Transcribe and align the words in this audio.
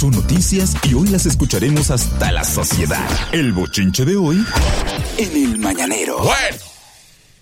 son 0.00 0.12
noticias 0.12 0.74
y 0.88 0.94
hoy 0.94 1.08
las 1.08 1.26
escucharemos 1.26 1.90
hasta 1.90 2.32
la 2.32 2.42
sociedad. 2.42 3.06
El 3.32 3.52
bochinche 3.52 4.06
de 4.06 4.16
hoy 4.16 4.42
en 5.18 5.36
el 5.36 5.58
mañanero. 5.58 6.20
Bueno, 6.20 6.56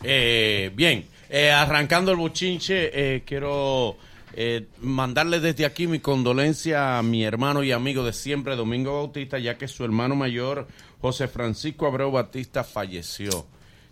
eh, 0.02 0.72
bien, 0.74 1.06
eh, 1.30 1.52
arrancando 1.52 2.10
el 2.10 2.16
bochinche, 2.16 2.90
eh, 2.92 3.22
quiero 3.24 3.96
eh, 4.34 4.66
mandarle 4.80 5.38
desde 5.38 5.66
aquí 5.66 5.86
mi 5.86 6.00
condolencia 6.00 6.98
a 6.98 7.02
mi 7.04 7.22
hermano 7.22 7.62
y 7.62 7.70
amigo 7.70 8.02
de 8.02 8.12
siempre, 8.12 8.56
Domingo 8.56 8.94
Bautista, 8.94 9.38
ya 9.38 9.56
que 9.56 9.68
su 9.68 9.84
hermano 9.84 10.16
mayor, 10.16 10.66
José 11.00 11.28
Francisco 11.28 11.86
Abreu 11.86 12.10
Batista, 12.10 12.64
falleció 12.64 13.46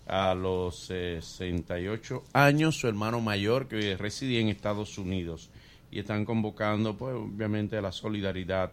a 0.08 0.34
los 0.34 0.86
68 0.86 2.24
años, 2.32 2.76
su 2.76 2.88
hermano 2.88 3.20
mayor 3.20 3.68
que 3.68 3.96
residía 3.96 4.40
en 4.40 4.48
Estados 4.48 4.98
Unidos. 4.98 5.50
Y 5.96 6.00
están 6.00 6.26
convocando, 6.26 6.94
pues, 6.94 7.14
obviamente, 7.14 7.78
a 7.78 7.80
la 7.80 7.90
solidaridad. 7.90 8.70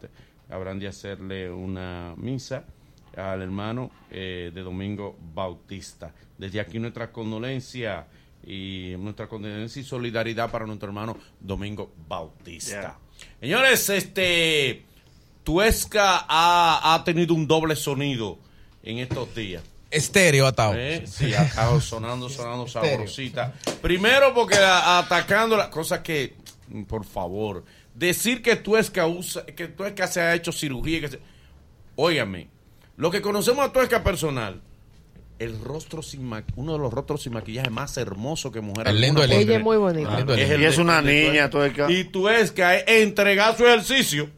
Habrán 0.50 0.78
de 0.78 0.90
hacerle 0.90 1.50
una 1.50 2.14
misa 2.18 2.66
al 3.16 3.42
hermano 3.42 3.90
eh, 4.12 4.52
de 4.54 4.62
Domingo 4.62 5.18
Bautista. 5.34 6.12
Desde 6.38 6.60
aquí 6.60 6.80
nuestra 6.80 7.14
condolencia 7.14 8.08
y 8.46 8.94
nuestra 9.00 9.28
condolencia 9.28 9.82
y 9.82 9.86
solidaridad 9.86 10.52
para 10.52 10.66
nuestro 10.66 10.90
hermano 10.90 11.16
Domingo 11.40 11.94
Bautista. 12.10 13.00
Señores, 13.40 13.90
este 13.90 14.84
Tuesca 15.46 16.26
ha, 16.28 16.94
ha 16.94 17.04
tenido 17.06 17.34
un 17.36 17.48
doble 17.48 17.78
sonido 17.78 18.38
en 18.84 18.98
estos 18.98 19.34
días. 19.34 19.64
Estéreo 19.90 20.48
atado. 20.48 20.74
¿Eh? 20.76 21.04
Sí, 21.06 21.34
ha 21.34 21.44
estado 21.44 21.80
sonando, 21.80 22.28
sonando 22.28 22.68
sabrosita. 22.68 23.54
Primero 23.82 24.34
porque 24.34 24.56
a- 24.58 24.98
atacando 25.00 25.56
las 25.56 25.68
cosas 25.68 26.00
que, 26.00 26.36
por 26.88 27.06
favor, 27.06 27.64
decir 27.94 28.42
que 28.42 28.56
Tuesca 28.56 29.08
usa, 29.08 29.46
que 29.46 29.68
Tuesca 29.68 30.08
se 30.08 30.22
ha 30.22 30.34
hecho 30.36 30.52
cirugía, 30.52 31.00
que 31.02 31.08
se, 31.10 31.20
óigame, 31.96 32.48
lo 32.98 33.12
que 33.12 33.22
conocemos 33.22 33.66
a 33.66 33.72
Tuesca 33.72 34.04
personal, 34.04 34.62
el 35.40 35.60
rostro 35.62 36.02
sin 36.02 36.24
ma- 36.24 36.44
uno 36.56 36.74
de 36.74 36.80
los 36.80 36.94
rostros 36.94 37.24
sin 37.24 37.34
maquillaje 37.34 37.70
más 37.70 37.98
hermoso 37.98 38.52
que 38.52 38.62
mujer. 38.62 38.88
El 38.88 39.02
lindo, 39.02 39.22
alguna 39.22 39.42
el 39.42 39.48
Ella 39.50 39.58
es 39.58 39.64
muy 39.64 39.78
bonita. 39.78 40.20
el 40.20 40.30
Es 40.40 40.50
el 40.52 40.62
Y 40.62 40.66
es 40.66 40.78
una 40.78 41.02
de 41.02 41.28
niña, 41.30 41.50
Tuesca. 41.50 41.92
Y 41.92 42.06
Tuesca 42.06 42.76
es 42.78 42.84
entregar 43.04 43.58
su 43.58 43.66
ejercicio. 43.66 44.30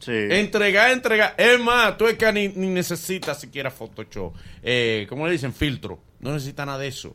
Sí. 0.00 0.12
Entregar, 0.12 0.90
entregar. 0.92 1.34
Es 1.38 1.60
más, 1.60 1.96
tú 1.98 2.06
es 2.08 2.14
que 2.16 2.32
ni, 2.32 2.48
ni 2.48 2.66
necesitas 2.68 3.40
siquiera 3.40 3.70
Photoshop. 3.70 4.34
Eh, 4.62 5.06
¿Cómo 5.08 5.26
le 5.26 5.32
dicen? 5.32 5.52
Filtro. 5.52 6.00
No 6.20 6.32
necesita 6.32 6.64
nada 6.66 6.78
de 6.78 6.88
eso. 6.88 7.14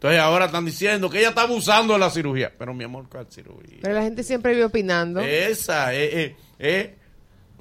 Entonces 0.00 0.18
ahora 0.18 0.46
están 0.46 0.64
diciendo 0.64 1.10
que 1.10 1.18
ella 1.18 1.28
está 1.28 1.42
abusando 1.42 1.92
de 1.92 1.98
la 1.98 2.08
cirugía. 2.08 2.50
Pero 2.58 2.72
mi 2.72 2.84
amor, 2.84 3.04
¿cuál 3.10 3.26
cirugía? 3.28 3.80
Pero 3.82 3.94
la 3.94 4.02
gente 4.02 4.22
siempre 4.22 4.52
vive 4.52 4.64
opinando. 4.64 5.20
Esa, 5.20 5.94
eh, 5.94 6.22
eh, 6.22 6.36
eh. 6.58 6.94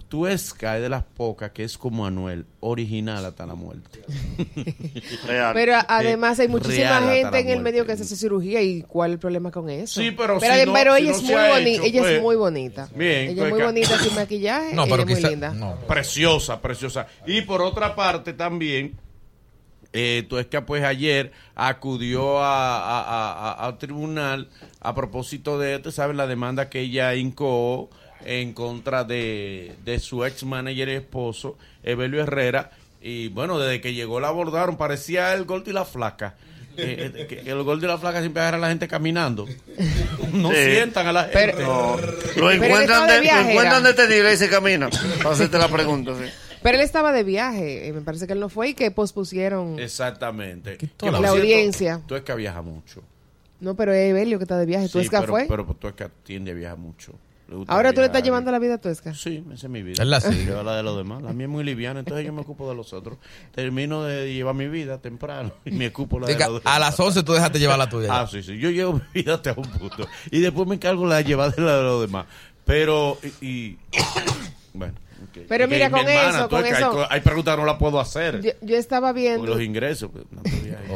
Tuesca 0.07 0.77
es 0.77 0.81
de 0.81 0.89
las 0.89 1.03
pocas 1.03 1.51
que 1.51 1.63
es 1.63 1.77
como 1.77 2.05
Anuel, 2.05 2.45
original 2.61 3.23
hasta 3.25 3.45
la 3.45 3.53
muerte. 3.55 3.99
Real. 5.27 5.53
Pero 5.53 5.73
además 5.87 6.39
hay 6.39 6.47
Real 6.47 6.59
muchísima 6.59 7.01
gente 7.11 7.39
en 7.39 7.49
el 7.49 7.59
medio 7.59 7.85
que 7.85 7.95
se 7.95 8.03
hace 8.03 8.15
cirugía 8.15 8.61
y 8.61 8.81
cuál 8.83 9.11
es 9.11 9.13
el 9.15 9.19
problema 9.19 9.51
con 9.51 9.69
eso. 9.69 10.01
Sí, 10.01 10.09
pero 10.11 10.39
si 10.39 10.47
pero, 10.47 10.65
no- 10.65 10.73
pero 10.73 10.95
si 10.95 11.01
ella 11.03 11.11
no 11.11 11.13
es 11.13 11.61
muy 11.61 11.71
hecho, 11.73 11.83
ella 11.83 11.99
pues, 12.01 12.13
es 12.13 12.21
muy 12.23 12.35
bonita. 12.37 12.89
bien, 12.95 13.29
ella 13.29 13.31
es 13.31 13.37
muy 13.37 13.49
pues, 13.49 13.65
bonita 13.65 13.99
sin 13.99 14.15
maquillaje, 14.15 14.73
No, 14.73 14.83
ella 14.85 14.89
pero 14.91 15.01
es 15.03 15.07
muy 15.09 15.15
quizá. 15.17 15.29
linda. 15.29 15.53
No. 15.53 15.75
Preciosa, 15.87 16.59
preciosa. 16.61 17.05
Y 17.27 17.41
por 17.41 17.61
otra 17.61 17.93
parte 17.95 18.33
también, 18.33 18.95
eh, 19.93 20.25
Tuesca 20.29 20.65
pues 20.65 20.83
ayer 20.83 21.31
acudió 21.55 22.39
a, 22.39 22.77
a, 22.77 23.01
a- 23.01 23.49
a- 23.51 23.65
al 23.67 23.77
tribunal 23.77 24.49
a 24.81 24.93
propósito 24.95 25.57
de, 25.59 25.79
tú 25.79 25.91
sabes, 25.91 26.15
la 26.15 26.27
demanda 26.27 26.69
que 26.69 26.81
ella 26.81 27.15
incoó 27.15 27.89
en 28.25 28.53
contra 28.53 29.03
de, 29.03 29.73
de 29.85 29.99
su 29.99 30.25
ex 30.25 30.43
manager 30.43 30.89
y 30.89 30.93
esposo, 30.93 31.57
Evelio 31.83 32.21
Herrera. 32.21 32.71
Y 33.01 33.29
bueno, 33.29 33.57
desde 33.59 33.79
que 33.81 33.93
llegó 33.93 34.19
la 34.19 34.27
abordaron, 34.27 34.75
parecía 34.77 35.33
el 35.33 35.45
gordo 35.45 35.69
y 35.69 35.73
la 35.73 35.85
flaca. 35.85 36.35
Eh, 36.77 37.11
eh, 37.15 37.27
que 37.27 37.49
el 37.49 37.64
gordo 37.64 37.85
y 37.85 37.87
la 37.89 37.97
flaca 37.97 38.19
siempre 38.21 38.41
agarran 38.41 38.61
a 38.61 38.67
la 38.67 38.69
gente 38.69 38.87
caminando. 38.87 39.45
No 40.33 40.49
Sí. 40.52 40.58
sientan 40.58 41.08
a 41.08 41.11
la 41.11 41.23
gente. 41.23 41.53
Pero- 41.55 41.59
No. 41.65 41.97
Lo 41.97 42.14
Pero 42.35 42.52
encuentran, 42.52 42.81
estaba 42.81 43.05
de 43.08 43.21
de, 43.21 43.25
lo 43.31 43.49
encuentran 43.49 43.83
detenido 43.83 44.31
y 44.31 44.37
se 44.37 44.47
camina. 44.49 44.89
Para 45.23 45.31
hacerte 45.31 45.58
la 45.58 45.67
pregunta, 45.67 46.11
sí. 46.15 46.30
Pero 46.61 46.77
él 46.77 46.83
estaba 46.83 47.11
de 47.11 47.23
viaje, 47.23 47.87
eh, 47.87 47.93
me 47.93 48.02
parece 48.02 48.27
que 48.27 48.33
él 48.33 48.39
no 48.39 48.49
fue 48.49 48.70
y 48.70 48.73
que 48.73 48.92
pospusieron. 48.92 49.80
Exactamente. 49.80 50.77
toda 50.97 51.14
Que, 51.14 51.21
la 51.21 51.30
audiencia. 51.30 52.02
Tú 52.05 52.15
es 52.15 52.23
que 52.23 52.33
viaja 52.36 52.61
mucho. 52.61 53.02
No, 53.59 53.75
pero 53.75 53.93
es 53.93 54.09
Evelio 54.09 54.37
que 54.37 54.43
está 54.43 54.58
de 54.58 54.65
viaje. 54.65 54.87
Sí, 54.87 54.93
¿Tuesca 54.93 55.21
pero, 55.21 55.33
fue? 55.33 55.45
Pero 55.47 55.65
tú 55.77 55.87
es 55.87 55.93
que 55.93 56.08
tiende 56.23 56.52
a 56.52 56.53
viajar 56.53 56.77
mucho. 56.77 57.14
Le 57.49 57.55
gusta 57.55 57.73
Ahora 57.73 57.93
tú 57.93 57.99
le 57.99 58.05
estás 58.05 58.21
llevando 58.21 58.52
la 58.52 58.59
vida 58.59 58.75
a 58.75 58.77
Tuesca. 58.77 59.14
Sí, 59.14 59.43
esa 59.52 59.67
es 59.67 59.71
mi 59.71 59.81
vida. 59.81 60.03
Él 60.03 60.09
la 60.11 60.21
sigue. 60.21 60.45
Yo 60.45 60.61
la 60.61 60.75
de 60.75 60.83
los 60.83 60.95
demás. 60.95 61.23
La 61.23 61.33
mía 61.33 61.45
es 61.45 61.52
muy 61.52 61.64
liviana, 61.64 62.02
entonces 62.02 62.25
yo 62.25 62.31
me 62.31 62.42
ocupo 62.42 62.70
de 62.70 62.76
los 62.76 62.93
otros. 62.93 63.17
Termino 63.53 64.03
de 64.03 64.31
llevar 64.31 64.53
mi 64.53 64.67
vida 64.67 64.99
temprano 64.99 65.52
y 65.65 65.71
me 65.71 65.87
ocupo 65.87 66.20
la 66.20 66.27
de 66.27 66.33
los 66.33 66.47
demás. 66.47 66.61
a 66.65 66.80
las 66.80 66.99
11 66.99 67.23
tú 67.23 67.33
dejaste 67.33 67.58
llevar 67.59 67.80
la 67.80 67.89
tuya. 67.89 68.09
Ah, 68.11 68.27
sí, 68.27 68.43
sí. 68.43 68.58
Yo 68.59 68.70
llevo 68.70 68.93
mi 69.14 69.21
vida 69.21 69.36
hasta 69.36 69.53
un 69.58 69.64
punto. 69.64 70.08
Y 70.30 70.39
después 70.41 70.67
me 70.67 70.76
encargo 70.76 71.08
la 71.08 71.17
de 71.17 71.23
llevar 71.23 71.55
de 71.55 71.61
la 71.61 71.77
de 71.77 71.83
los 71.83 72.02
demás. 72.02 72.27
Pero, 72.65 73.17
y... 73.41 73.45
y- 73.47 73.77
bueno. 74.73 74.93
Pero 75.47 75.67
mira, 75.67 75.89
mi 75.89 75.99
con 75.99 76.07
hermana, 76.09 76.39
eso, 76.39 76.49
con 76.49 76.63
hay 76.65 76.71
eso- 76.71 77.07
Hay, 77.09 77.21
preguntas 77.21 77.55
que 77.55 77.61
no 77.61 77.65
las 77.67 77.77
puedo 77.77 77.99
hacer. 77.99 78.41
Yo, 78.41 78.52
yo 78.61 78.77
estaba 78.77 79.11
viendo 79.13 79.45
los 79.45 79.61
ingresos. 79.61 80.09
pues, 80.11 80.25
no 80.31 80.41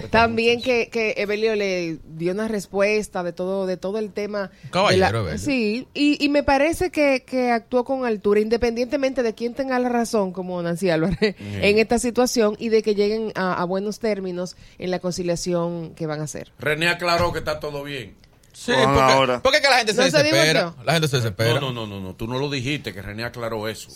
también 0.10 0.62
que, 0.62 0.90
que 0.90 1.14
Evelio 1.18 1.56
le 1.56 1.98
dio 2.16 2.32
una 2.32 2.48
respuesta 2.48 3.24
de 3.24 3.34
todo 3.34 3.66
de 3.66 3.78
todo 3.78 3.98
el 4.00 4.12
tema. 4.12 4.52
Caballero, 4.72 5.26
de 5.26 5.34
la-. 5.34 5.38
Sí, 5.38 5.88
y, 5.94 6.24
y 6.24 6.30
me 6.30 6.44
parece 6.44 6.90
que, 6.92 7.24
que 7.26 7.52
actuó 7.52 7.84
con 7.84 8.06
altura, 8.06 8.40
independientemente 8.40 9.24
de 9.24 9.34
quién 9.34 9.54
tenga 9.54 9.78
la 9.80 9.90
razón, 9.90 10.32
como 10.32 10.62
Nancy 10.62 10.90
Álvarez, 10.90 11.36
en 11.40 11.80
esta 11.80 12.00
situación 12.00 12.56
y 12.60 12.70
de 12.70 12.82
que 12.84 12.96
lleguen 12.96 13.32
a, 13.36 13.54
a 13.54 13.66
buenos 13.66 14.00
términos 14.00 14.56
en 14.78 14.92
la 14.92 15.00
conciliación 15.00 15.94
que 15.96 16.08
van 16.08 16.22
a 16.22 16.24
hacer. 16.24 16.52
René 16.60 16.88
aclaró 16.90 17.32
que 17.34 17.40
está 17.40 17.60
todo 17.60 17.84
bien. 17.84 18.16
Sí, 18.54 18.72
porque, 18.72 19.02
ahora. 19.02 19.42
porque 19.42 19.58
es 19.58 19.64
que 19.64 19.70
la 19.70 19.78
gente 19.78 19.94
¿No 19.94 20.04
se 20.04 20.12
se 20.12 20.18
desespera. 20.24 20.74
La 20.86 20.94
gente 20.94 21.08
se 21.08 21.16
desespera. 21.18 21.54
No, 21.60 21.72
no, 21.72 21.72
no, 21.72 21.88
no, 21.88 22.00
no, 22.00 22.16
tú 22.16 22.28
no 22.28 22.38
lo 22.38 22.50
dijiste, 22.50 22.94
que 22.94 23.02
René 23.02 23.24
aclaró 23.26 23.68
eso. 23.68 23.90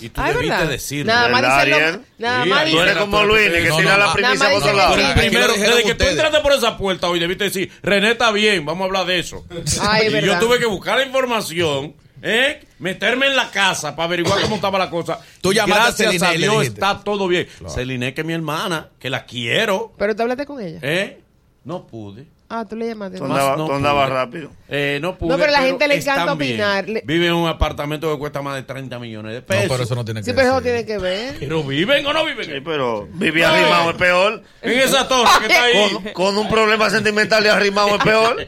Y 0.00 0.08
tú 0.08 0.20
¿es 0.20 0.26
debiste 0.28 0.48
verdad? 0.56 0.68
decirlo. 0.68 1.12
Nada 1.12 1.28
más 1.28 1.40
¿Verdad, 1.42 1.64
dice 1.64 2.00
nada 2.18 2.42
Sí, 2.44 2.50
más. 2.50 2.70
Tú 2.70 2.80
eres 2.80 2.96
como 2.96 3.22
Luis, 3.24 3.48
que 3.50 3.68
No, 3.68 3.76
tira 3.76 3.92
no, 3.96 4.06
la 4.06 4.12
primicia 4.12 4.48
por 4.50 4.58
otro 4.58 4.72
lado. 4.72 4.94
primero, 5.14 5.52
desde 5.52 5.82
que 5.84 5.94
tú 5.94 6.04
entraste 6.04 6.40
por 6.40 6.52
esa 6.52 6.76
puerta 6.76 7.08
hoy, 7.08 7.20
debiste 7.20 7.44
decir, 7.44 7.70
René 7.82 8.10
está 8.12 8.30
bien, 8.32 8.66
vamos 8.66 8.82
a 8.82 8.84
hablar 8.86 9.06
de 9.06 9.18
eso. 9.20 9.44
Ay, 9.80 10.08
y 10.14 10.20
yo 10.26 10.38
tuve 10.40 10.58
que 10.58 10.66
buscar 10.66 10.98
la 10.98 11.04
información, 11.04 11.94
¿eh? 12.22 12.64
meterme 12.80 13.28
en 13.28 13.36
la 13.36 13.50
casa 13.52 13.94
para 13.94 14.06
averiguar 14.06 14.40
cómo 14.42 14.56
estaba 14.56 14.78
la 14.80 14.90
cosa. 14.90 15.20
Tú 15.40 15.52
llamaste 15.52 16.06
a 16.06 16.08
Gracias 16.10 16.22
a, 16.22 16.26
Celine 16.32 16.34
y 16.34 16.38
le 16.38 16.48
Dios 16.48 16.66
está 16.66 17.00
todo 17.04 17.28
bien. 17.28 17.46
Celine, 17.68 18.12
que 18.14 18.22
es 18.22 18.26
mi 18.26 18.32
hermana, 18.32 18.88
que 18.98 19.08
la 19.10 19.24
quiero, 19.24 19.92
Pero 19.96 20.16
tú 20.16 20.22
hablaste 20.22 20.44
con 20.44 20.60
ella. 20.60 20.80
¿eh? 20.82 21.20
No 21.64 21.86
pude. 21.86 22.26
Ah, 22.54 22.66
tú 22.68 22.76
le 22.76 22.86
llamaste. 22.88 23.16
Tú 23.16 23.24
andabas 23.24 23.56
no 23.56 23.64
tú 23.66 23.72
andabas 23.72 24.10
rápido. 24.10 24.50
Eh, 24.68 24.98
no 25.00 25.16
pude. 25.16 25.30
No, 25.30 25.38
pero 25.38 25.48
a 25.48 25.52
la 25.52 25.62
gente 25.62 25.88
le 25.88 25.96
encanta 25.96 26.34
opinar. 26.34 26.86
Le- 26.86 27.02
Vive 27.06 27.28
en 27.28 27.32
un 27.32 27.48
apartamento 27.48 28.12
que 28.12 28.18
cuesta 28.18 28.42
más 28.42 28.56
de 28.56 28.62
30 28.64 28.98
millones 28.98 29.32
de 29.32 29.40
No, 29.40 29.46
pesos. 29.46 29.66
pero 29.70 29.82
eso 29.84 29.94
no 29.94 30.04
tiene 30.04 30.20
que 30.20 30.26
Sí, 30.26 30.32
pero 30.36 30.48
eso 30.48 30.60
tiene 30.60 30.84
que 30.84 30.98
ver. 30.98 31.36
Pero 31.40 31.62
viven 31.62 32.04
o 32.04 32.12
no 32.12 32.26
viven. 32.26 32.44
Sí, 32.44 32.60
pero 32.62 33.08
vivir 33.14 33.46
arrimado 33.46 33.90
es 33.92 33.96
peor. 33.96 34.42
En 34.60 34.78
esa 34.80 35.08
torre 35.08 35.30
que 35.40 35.46
está 35.46 35.62
ahí. 35.64 35.90
Con, 35.94 36.12
con 36.12 36.36
un 36.38 36.48
problema 36.50 36.90
sentimental 36.90 37.42
y 37.46 37.48
arrimado 37.48 37.96
es 37.96 38.04
peor. 38.04 38.46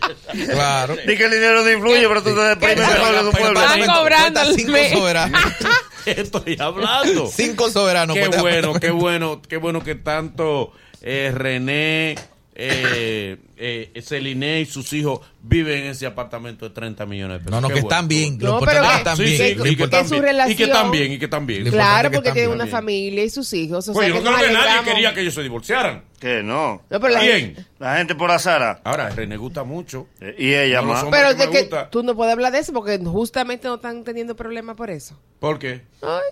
Claro. 0.51 0.97
Di 1.07 1.17
que 1.17 1.25
el 1.25 1.31
dinero 1.31 1.63
no 1.65 1.71
influye, 1.73 2.07
pero 2.07 2.23
tú 2.23 2.35
te 2.35 2.41
deprimes 2.43 2.87
mejor 2.87 3.15
en 3.15 3.27
un 3.27 3.33
pueblo. 3.33 3.61
Están 3.63 3.87
cobrando 3.87 4.41
cinco 4.55 4.77
soberanos. 4.93 5.41
Estoy 6.05 6.57
hablando. 6.61 7.27
Cinco 7.29 7.71
soberanos. 7.71 8.15
qué 8.15 8.29
bueno, 8.29 8.75
qué 8.79 8.91
bueno, 8.91 9.41
qué 9.49 9.57
bueno 9.57 9.83
que 9.83 9.95
tanto 9.95 10.73
eh, 11.01 11.33
René, 11.35 12.17
eh, 12.57 13.37
eh, 13.57 14.03
Celine 14.03 14.61
y 14.61 14.67
sus 14.67 14.93
hijos 14.93 15.21
viven 15.43 15.85
en 15.85 15.91
ese 15.91 16.07
apartamento 16.07 16.69
de 16.69 16.75
30 16.75 17.05
millones 17.07 17.39
de 17.39 17.45
pesos. 17.45 17.51
No, 17.51 17.61
no, 17.61 17.69
Qué 17.69 17.75
que 17.75 17.81
bueno. 17.83 17.95
están 17.97 18.09
bien. 18.09 18.39
No, 18.39 18.61
pero 18.61 18.83
que- 18.83 18.95
están 18.97 19.17
Sí, 19.17 19.23
bien. 19.25 19.37
sí, 19.37 19.69
y 19.71 19.77
que 19.77 19.85
están 19.85 20.09
su 20.09 20.15
bien. 20.21 20.37
Y 20.51 20.55
que 20.55 20.65
están 20.65 20.91
bien, 20.91 21.13
y 21.13 21.19
que 21.19 21.25
están 21.25 21.47
bien. 21.47 21.65
Lo 21.65 21.71
Claro, 21.73 22.11
porque 22.13 22.33
tiene 22.33 22.49
bien. 22.49 22.61
una 22.61 22.67
familia 22.67 23.25
y 23.25 23.31
sus 23.31 23.53
hijos. 23.53 23.89
O 23.89 23.93
Pues 23.93 24.07
sea, 24.07 24.15
yo 24.17 24.23
que 24.23 24.29
creo 24.31 24.47
que 24.49 24.53
nadie 24.55 24.85
quería 24.93 25.15
que 25.15 25.21
ellos 25.23 25.35
se 25.35 25.43
divorciaran. 25.43 26.05
Que 26.21 26.43
no. 26.43 26.83
No, 26.89 27.01
pero 27.01 27.09
la 27.09 27.21
Bien. 27.21 27.39
gente- 27.55 27.65
La 27.79 27.97
gente 27.99 28.15
por 28.15 28.31
azara. 28.31 28.81
Ahora, 28.85 29.11
René 29.11 29.37
gusta 29.37 29.63
mucho. 29.65 30.07
Eh, 30.21 30.35
Y 30.39 30.55
ella 30.55 30.81
No, 30.81 30.89
más. 30.89 31.05
Pero 31.11 31.37
que 31.37 31.47
de 31.47 31.69
que 31.69 31.77
tú 31.91 32.03
no 32.03 32.15
puedes 32.17 32.33
hablar 32.33 32.51
de 32.53 32.61
eso 32.61 32.73
porque 32.73 32.99
justamente 32.99 33.69
no 33.69 33.75
están 33.75 34.05
teniendo 34.05 34.35
problemas 34.35 34.75
por 34.77 34.89
eso. 34.91 35.19
¿Por 35.39 35.59
qué? 35.59 35.83
Ay, 36.01 36.23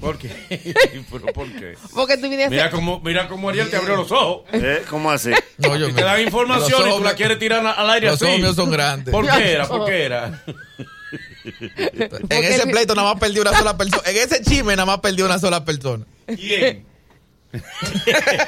¿Por 0.00 0.18
qué? 0.18 0.28
¿Pero 1.10 1.26
por 1.32 1.50
qué? 1.52 1.74
porque 1.94 2.16
tú 2.16 2.22
viniste 2.28 2.50
Mira 2.50 2.70
cómo, 2.70 3.00
mira 3.00 3.28
cómo 3.28 3.48
Ariel 3.48 3.70
te 3.70 3.76
abrió 3.76 3.96
los 3.96 4.12
ojos. 4.12 4.42
Eh, 4.52 4.82
¿Cómo 4.90 5.10
así? 5.10 5.30
No, 5.58 5.76
yo 5.76 5.88
Y 5.88 5.92
me- 5.92 5.98
te 6.00 6.04
dan 6.04 6.20
información 6.20 6.88
y 6.88 6.96
tú 6.96 7.02
la 7.04 7.14
quieres 7.14 7.38
tirar 7.38 7.66
al 7.66 7.90
aire 7.90 8.08
Los 8.08 8.22
así. 8.22 8.54
son 8.54 8.70
grandes. 8.70 9.12
¿Por 9.12 9.26
qué 9.28 9.52
era? 9.52 9.66
¿Por 9.66 9.86
qué 9.86 10.04
era? 10.04 10.42
En 12.30 12.44
ese 12.44 12.66
pleito 12.66 12.94
nada 12.94 13.12
más 13.12 13.20
perdió 13.20 13.42
una 13.42 13.56
sola 13.56 13.76
persona. 13.76 14.02
En 14.06 14.16
ese 14.16 14.42
chisme 14.42 14.74
nada 14.76 14.86
más 14.86 14.98
perdió 15.00 15.24
una 15.26 15.38
sola 15.38 15.64
persona. 15.64 16.04
¿Quién? 16.26 16.84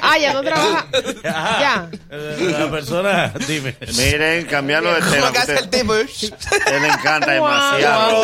Ah, 0.01 0.17
ya 0.17 0.33
no 0.33 0.41
trabaja. 0.41 0.87
Ya. 1.23 1.89
La 2.59 2.71
persona, 2.71 3.33
dime. 3.47 3.75
Miren, 3.97 4.45
cambiando 4.45 4.93
de 4.93 5.01
tema. 5.01 5.17
¿Cómo 5.21 5.31
que 5.31 5.37
hace 5.39 5.53
usted- 5.55 5.63
el 5.65 5.69
tipo? 5.69 5.93
A 5.93 5.99
usted 6.01 6.81
le 6.81 6.87
encanta 6.87 7.31
demasiado 7.31 8.23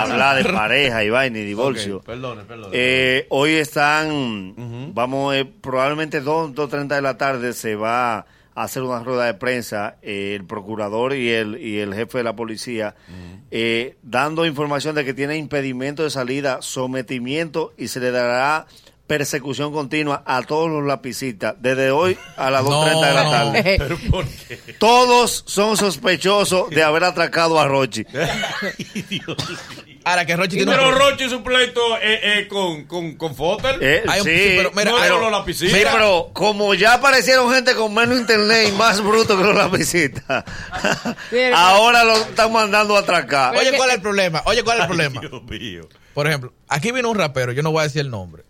hablar 0.00 0.42
de 0.42 0.52
pareja 0.52 1.04
y 1.04 1.10
vaina 1.10 1.38
y 1.38 1.44
divorcio. 1.44 1.96
Ok, 1.98 2.04
perdone, 2.06 2.42
perdone. 2.44 2.70
Eh, 2.72 3.26
hoy 3.30 3.52
están, 3.54 4.54
vamos, 4.94 5.34
eh, 5.34 5.44
probablemente 5.44 6.20
2, 6.20 6.52
2.30 6.54 6.96
de 6.96 7.02
la 7.02 7.16
tarde 7.16 7.52
se 7.52 7.74
va 7.76 8.18
a 8.54 8.64
hacer 8.64 8.82
una 8.82 9.02
rueda 9.02 9.24
de 9.24 9.34
prensa 9.34 9.96
eh, 10.02 10.34
el 10.38 10.44
procurador 10.44 11.14
y 11.14 11.30
el, 11.30 11.56
y 11.58 11.78
el 11.78 11.94
jefe 11.94 12.18
de 12.18 12.24
la 12.24 12.36
policía 12.36 12.94
eh, 13.50 13.96
dando 14.02 14.44
información 14.44 14.94
de 14.94 15.06
que 15.06 15.14
tiene 15.14 15.36
impedimento 15.38 16.02
de 16.02 16.10
salida, 16.10 16.58
sometimiento 16.60 17.72
y 17.78 17.88
se 17.88 18.00
le 18.00 18.10
dará 18.10 18.66
persecución 19.12 19.74
continua 19.74 20.22
a 20.24 20.40
todos 20.40 20.70
los 20.70 20.86
lapicistas 20.86 21.54
desde 21.58 21.90
hoy 21.90 22.16
a 22.38 22.50
las 22.50 22.62
2.30 22.62 23.06
de 23.08 23.14
la 23.14 23.24
No, 23.24 23.30
tarde. 23.30 23.74
Pero 23.78 23.98
¿por 24.10 24.26
qué? 24.26 24.56
Todos 24.78 25.44
son 25.46 25.76
sospechosos 25.76 26.70
de 26.70 26.82
haber 26.82 27.04
atracado 27.04 27.60
a 27.60 27.68
Rochi. 27.68 28.06
Ahora 30.04 30.24
que 30.24 30.34
Rochi 30.34 30.56
tiene 30.56 30.72
Pero 30.72 30.88
un... 30.88 30.94
Roche 30.94 31.28
su 31.28 31.42
pleito 31.42 31.98
eh, 31.98 32.20
eh, 32.40 32.48
con, 32.48 32.86
con, 32.86 33.16
con 33.16 33.36
Fotel. 33.36 33.76
Eh, 33.82 34.02
Hay 34.08 34.20
un- 34.20 34.26
sí, 34.26 34.32
sí, 34.32 34.54
pero 34.56 34.72
mira, 34.74 34.90
no 34.90 35.30
los. 35.30 35.56
Sí, 35.58 35.68
pero 35.70 36.30
como 36.32 36.72
ya 36.72 36.94
aparecieron 36.94 37.52
gente 37.52 37.74
con 37.74 37.92
menos 37.92 38.18
internet 38.18 38.70
y 38.70 38.72
más 38.72 39.02
bruto 39.02 39.36
que 39.36 39.44
los 39.44 39.54
lapicitas, 39.54 40.42
ahora 41.54 42.02
lo 42.02 42.14
están 42.14 42.50
mandando 42.50 42.96
a 42.96 43.00
atracar. 43.00 43.54
Oye, 43.56 43.76
¿cuál 43.76 43.90
es 43.90 43.96
el 43.96 44.02
problema? 44.02 44.42
Oye, 44.46 44.64
¿cuál 44.64 44.78
es 44.78 44.82
el 44.84 44.88
problema? 44.88 45.20
Dios 45.20 45.42
mío. 45.44 45.88
Por 46.14 46.26
ejemplo, 46.26 46.52
aquí 46.68 46.92
vino 46.92 47.10
un 47.10 47.16
rapero, 47.16 47.52
yo 47.52 47.62
no 47.62 47.70
voy 47.72 47.80
a 47.80 47.84
decir 47.84 48.00
el 48.00 48.10
nombre, 48.10 48.44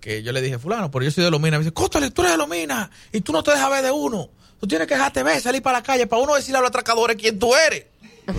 que 0.00 0.22
yo 0.22 0.32
le 0.32 0.40
dije, 0.40 0.58
fulano, 0.58 0.90
pero 0.90 1.04
yo 1.04 1.10
soy 1.10 1.24
de 1.24 1.30
Lomina. 1.30 1.58
Me 1.58 1.64
dice, 1.64 1.74
Cóstale, 1.74 2.10
tú 2.10 2.22
eres 2.22 2.32
de 2.32 2.38
Lomina 2.38 2.90
y 3.12 3.20
tú 3.20 3.32
no 3.32 3.42
te 3.42 3.50
dejas 3.50 3.70
ver 3.70 3.84
de 3.84 3.90
uno. 3.90 4.28
Tú 4.60 4.66
tienes 4.66 4.88
que 4.88 4.94
dejarte 4.94 5.22
ver, 5.22 5.40
salir 5.40 5.62
para 5.62 5.78
la 5.78 5.82
calle, 5.84 6.06
para 6.06 6.22
uno 6.22 6.34
decirle 6.34 6.58
a 6.58 6.60
los 6.60 6.68
atracadores 6.68 7.16
quién 7.16 7.38
tú 7.38 7.54
eres. 7.54 7.86
Sí, 8.28 8.34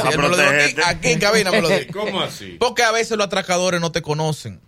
A 0.00 0.16
me 0.16 0.28
lo 0.28 0.36
aquí, 0.86 1.08
en 1.08 1.18
cabina 1.18 1.50
me 1.50 1.60
lo 1.60 1.68
dijo. 1.68 1.92
¿Cómo 1.92 2.22
así? 2.22 2.56
Porque 2.58 2.82
a 2.82 2.90
veces 2.92 3.16
los 3.18 3.26
atracadores 3.26 3.80
no 3.80 3.92
te 3.92 4.00
conocen. 4.00 4.60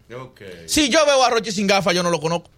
Si 0.66 0.90
yo 0.90 1.04
veo 1.06 1.24
a 1.24 1.30
Rochi 1.30 1.52
sin 1.52 1.66
gafas, 1.66 1.94
yo 1.94 2.02
no 2.02 2.10
lo 2.10 2.20
conozco. 2.20 2.50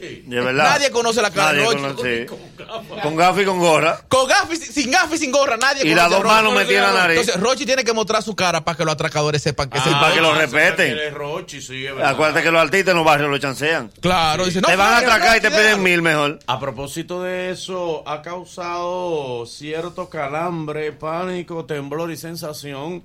Sí. 0.00 0.22
De 0.26 0.40
verdad. 0.40 0.64
Nadie 0.64 0.90
conoce 0.90 1.20
la 1.20 1.30
cara 1.30 1.52
de 1.52 1.62
Nadie 1.62 1.76
Rochi. 1.78 1.82
conoce, 1.96 2.26
sí. 2.26 3.00
Con 3.02 3.16
gafas 3.16 3.42
y 3.42 3.44
con 3.44 3.58
gorra. 3.58 4.00
Con 4.08 4.26
gafas, 4.26 4.52
y- 4.68 4.72
sin 4.72 4.90
gafas 4.90 5.14
y 5.14 5.18
sin 5.18 5.30
gorra, 5.32 5.56
nadie 5.58 5.82
Y 5.84 5.90
conoce 5.90 5.94
las 5.96 6.06
a 6.06 6.08
dos 6.16 6.24
manos 6.24 6.54
metidas 6.54 6.88
en 6.88 6.94
la 6.94 7.00
nariz. 7.00 7.18
Entonces, 7.20 7.42
Rochi 7.42 7.66
tiene 7.66 7.84
que 7.84 7.92
mostrar 7.92 8.22
su 8.22 8.34
cara 8.34 8.64
para 8.64 8.76
que 8.78 8.84
los 8.84 8.94
atracadores 8.94 9.42
sepan 9.42 9.68
que 9.68 9.78
es 9.78 9.86
el 9.86 9.94
Ah, 9.94 10.00
para 10.00 10.14
que 10.14 10.20
lo 10.22 10.32
Ah, 10.32 10.38
respeten. 10.38 10.98
es 10.98 11.12
Rochi, 11.12 11.60
sí, 11.60 11.84
es 11.84 11.94
verdad. 11.94 12.10
Acuérdate 12.12 12.42
que 12.42 12.50
los 12.50 12.62
artistas 12.62 12.92
en 12.92 12.96
los 12.96 13.04
barrios 13.06 13.28
lo 13.30 13.38
chancean. 13.38 13.90
Claro, 14.00 14.46
dice, 14.46 14.60
no, 14.60 14.68
te 14.68 14.76
van 14.76 14.94
a 14.94 14.96
atracar 14.98 15.36
y 15.36 15.40
te 15.40 15.48
piden 15.50 15.62
déjalo. 15.64 15.82
mil 15.82 16.02
mejor. 16.02 16.38
A 16.46 16.58
propósito 16.58 17.22
de 17.22 17.50
eso, 17.50 18.02
ha 18.08 18.22
causado 18.22 19.44
cierto 19.46 20.08
calambre, 20.08 20.92
pánico, 20.92 21.64
temblor 21.66 22.10
y 22.10 22.16
sensación 22.16 23.02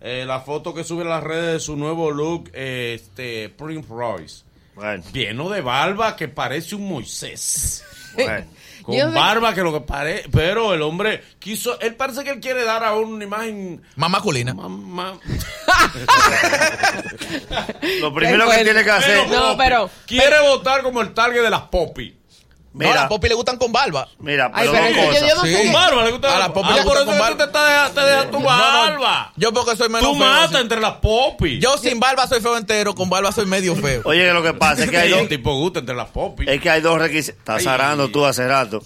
eh, 0.00 0.24
la 0.26 0.40
foto 0.40 0.74
que 0.74 0.82
sube 0.82 1.02
a 1.02 1.06
las 1.06 1.22
redes 1.22 1.52
de 1.52 1.60
su 1.60 1.76
nuevo 1.76 2.10
look, 2.10 2.50
eh, 2.54 2.98
este 3.00 3.48
Prince 3.50 3.86
Royce. 3.88 4.42
Bueno, 4.74 5.02
Lleno 5.12 5.50
de 5.50 5.60
barba 5.60 6.16
que 6.16 6.28
parece 6.28 6.74
un 6.74 6.88
Moisés. 6.88 7.84
bueno. 8.14 8.46
Con 8.82 8.96
Yo 8.96 9.12
barba 9.12 9.54
que 9.54 9.60
lo 9.62 9.72
que 9.72 9.80
parece, 9.80 10.28
pero 10.30 10.74
el 10.74 10.82
hombre 10.82 11.22
quiso, 11.38 11.78
él 11.78 11.94
parece 11.94 12.24
que 12.24 12.30
él 12.30 12.40
quiere 12.40 12.64
dar 12.64 12.82
a 12.82 12.94
una 12.96 13.22
imagen 13.22 13.80
Más 13.94 14.10
masculina. 14.10 14.54
más, 14.54 14.68
más- 14.68 15.18
Lo 18.00 18.12
primero 18.12 18.50
que 18.50 18.64
tiene 18.64 18.84
que 18.84 18.90
hacer. 18.90 19.20
Pero, 19.28 19.40
No, 19.50 19.56
pero- 19.56 19.90
quiere 20.06 20.40
votar 20.48 20.82
como 20.82 21.00
el 21.00 21.14
target 21.14 21.42
de 21.42 21.50
las 21.50 21.62
Poppy. 22.72 22.78
No, 22.84 22.90
a 22.90 22.92
Mira, 22.92 23.02
la 23.02 23.08
Poppy 23.08 23.28
le 23.28 23.34
gustan 23.34 23.56
con 23.58 23.70
barba. 23.72 24.08
mira, 24.18 24.50
Ay, 24.54 24.68
pero 24.68 24.72
pero 24.72 24.84
es 24.86 24.92
que 24.92 25.20
yo- 25.20 25.28
yo 25.28 25.34
no 25.36 25.42
Sí. 25.42 25.52
sé. 25.54 25.62
Con 25.64 25.72
barba, 25.72 26.04
le 26.04 26.10
gusta 26.10 26.34
A 26.34 26.38
la 26.38 26.52
Poppy 26.52 26.68
Ah, 26.70 26.76
le 26.76 26.82
por 26.82 26.84
gusta 26.84 27.00
eso 27.02 27.10
con 27.10 27.18
barba. 27.18 27.30
tú 27.30 27.36
te, 27.38 27.44
estás- 27.44 27.94
te 27.94 28.00
dejas 28.00 28.26
tu 28.26 28.32
No, 28.32 28.38
no, 28.40 28.46
barba. 28.46 29.32
Yo 29.36 29.52
porque 29.52 29.76
soy 29.76 29.88
menos 29.88 30.02
Tú 30.12 30.18
feo. 30.18 30.26
matas 30.26 30.50
así. 30.54 30.56
entre 30.62 30.80
las 30.80 30.92
Poppy. 30.94 31.58
Yo 31.60 31.76
sin 31.78 32.00
barba 32.00 32.26
soy 32.26 32.40
feo 32.40 32.56
entero, 32.56 32.94
con 32.94 33.10
barba 33.10 33.30
soy 33.32 33.46
medio 33.46 33.76
feo. 33.76 34.00
Oye, 34.06 34.24
que 34.26 34.32
lo 34.32 34.42
que 34.42 34.54
pasa 34.54 34.84
es 34.84 34.90
que 34.90 34.96
hay 34.96 35.10
dos, 35.10 35.28
tipo 35.28 35.54
gusta 35.54 35.80
entre 35.80 35.94
las 35.94 36.08
Poppy. 36.08 36.44
es 36.48 36.60
que 36.60 36.70
hay 36.70 36.80
dos 36.80 36.98
requisitos. 36.98 37.38
Estás 37.38 37.58
Ay. 37.58 37.64
zarando 37.64 38.08
tú 38.08 38.24
hace 38.24 38.46
rato. 38.48 38.82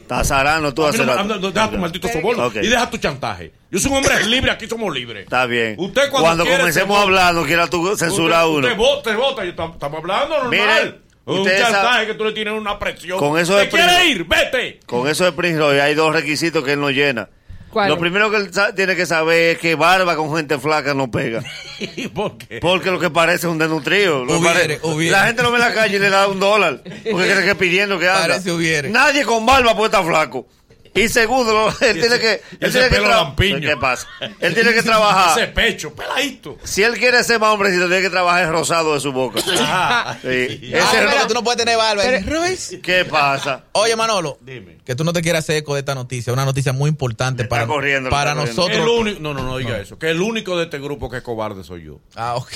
Estás 0.00 0.26
zarando 0.26 0.74
tú 0.74 0.84
hace 0.84 1.04
rato. 1.04 1.38
deja 1.52 1.70
tu 1.70 1.78
maldito 1.78 2.08
soborno 2.08 2.50
y 2.54 2.66
deja 2.66 2.90
tu 2.90 2.96
chantaje. 2.96 3.52
Yo 3.70 3.78
soy 3.78 3.92
un 3.92 3.98
hombre 3.98 4.24
libre, 4.24 4.50
aquí 4.50 4.66
somos 4.66 4.92
libres. 4.92 5.22
Está 5.22 5.46
bien. 5.46 5.76
Usted 5.78 6.10
cuando, 6.10 6.42
quiere, 6.42 6.58
comencemos 6.58 6.98
a 6.98 7.02
hablar, 7.02 7.32
no 7.34 7.44
quiera 7.44 7.68
tú 7.68 7.96
censurar 7.96 8.46
usted, 8.46 8.56
uno. 8.58 8.66
Usted 8.66 8.76
vota, 8.76 9.16
vota. 9.16 9.44
Yo 9.44 9.54
tam- 9.54 9.74
Estamos 9.74 9.98
hablando 10.00 10.36
normal. 10.38 11.00
Mire, 11.26 11.40
un 11.40 11.46
chantaje 11.46 12.06
que 12.06 12.14
tú 12.14 12.24
le 12.24 12.32
tienes 12.32 12.54
una 12.54 12.78
presión. 12.78 13.18
Con 13.18 13.38
eso 13.38 13.54
¿Te 13.56 13.60
de 13.64 13.66
primo- 13.66 13.86
quiere 13.86 14.06
ir? 14.08 14.24
Vete. 14.24 14.80
Con 14.86 15.06
eso 15.08 15.24
de 15.24 15.32
Prince 15.32 15.58
Roy 15.58 15.78
hay 15.78 15.94
dos 15.94 16.12
requisitos 16.12 16.64
que 16.64 16.72
él 16.72 16.80
no 16.80 16.90
llena. 16.90 17.28
¿Cuál? 17.70 17.88
Lo 17.88 17.98
primero 18.00 18.30
que 18.32 18.36
él 18.38 18.50
tiene 18.74 18.96
que 18.96 19.06
saber 19.06 19.54
es 19.54 19.58
que 19.58 19.76
barba 19.76 20.16
con 20.16 20.34
gente 20.34 20.58
flaca 20.58 20.92
no 20.92 21.08
pega. 21.08 21.40
¿Y 21.78 22.08
por 22.08 22.36
qué? 22.36 22.58
Porque 22.58 22.90
lo 22.90 22.98
que 22.98 23.10
parece 23.10 23.46
es 23.46 23.52
un 23.52 23.58
desnutrido. 23.58 24.22
Hubiere, 24.24 24.80
hubiere. 24.82 25.12
La 25.12 25.26
gente 25.26 25.42
lo 25.44 25.52
ve 25.52 25.58
en 25.58 25.64
la 25.64 25.72
calle 25.72 25.96
y 25.96 26.00
le 26.00 26.10
da 26.10 26.26
un 26.26 26.40
dólar. 26.40 26.82
Porque 27.10 27.30
cree 27.30 27.44
que 27.44 27.54
pidiendo 27.54 27.98
que 27.98 28.08
hubiere. 28.50 28.90
Nadie 28.90 29.24
con 29.24 29.46
barba 29.46 29.76
puede 29.76 29.86
estar 29.86 30.04
flaco. 30.04 30.48
Y 30.94 31.08
segundo, 31.08 31.68
él 31.80 32.00
tiene 32.00 32.18
que. 32.18 32.32
Él 32.32 32.42
ese 32.60 32.88
tiene 32.88 33.04
que 33.04 33.08
lampiño. 33.08 33.60
¿Qué 33.60 33.76
pasa? 33.76 34.06
Él 34.40 34.54
tiene 34.54 34.72
que 34.72 34.82
trabajar. 34.84 35.38
Ese 35.38 35.46
pecho, 35.48 35.94
peladito. 35.94 36.58
Si 36.64 36.82
él 36.82 36.94
quiere 36.98 37.22
ser 37.24 37.38
más 37.38 37.50
hombrecito, 37.54 37.86
tiene 37.86 38.02
que 38.02 38.10
trabajar 38.10 38.42
el 38.44 38.50
rosado 38.50 38.94
de 38.94 39.00
su 39.00 39.12
boca. 39.12 39.40
Sí. 39.50 39.50
Ah, 39.60 40.16
Ese 40.22 40.58
pero 40.92 41.10
ro- 41.10 41.26
tú 41.28 41.34
no 41.34 41.44
puedes 41.44 41.58
tener 41.58 41.76
barba. 41.76 42.02
pero- 42.04 42.40
Royce. 42.40 42.80
¿Qué 42.80 43.04
pasa? 43.04 43.64
Oye, 43.72 43.94
Manolo, 43.96 44.38
Dime. 44.40 44.78
que 44.84 44.94
tú 44.94 45.04
no 45.04 45.12
te 45.12 45.22
quieras 45.22 45.44
hacer 45.44 45.56
eco 45.56 45.74
de 45.74 45.80
esta 45.80 45.94
noticia, 45.94 46.32
una 46.32 46.44
noticia 46.44 46.72
muy 46.72 46.88
importante 46.88 47.44
para, 47.44 47.66
para 48.10 48.34
nosotros. 48.34 48.76
El 48.78 48.88
único, 48.88 49.20
no, 49.20 49.32
no, 49.34 49.42
no 49.44 49.56
diga 49.58 49.78
eso. 49.78 49.98
Que 49.98 50.10
el 50.10 50.20
único 50.20 50.56
de 50.58 50.64
este 50.64 50.78
grupo 50.78 51.08
que 51.08 51.18
es 51.18 51.22
cobarde 51.22 51.62
soy 51.64 51.84
yo. 51.84 52.00
Ah, 52.16 52.34
ok. 52.36 52.52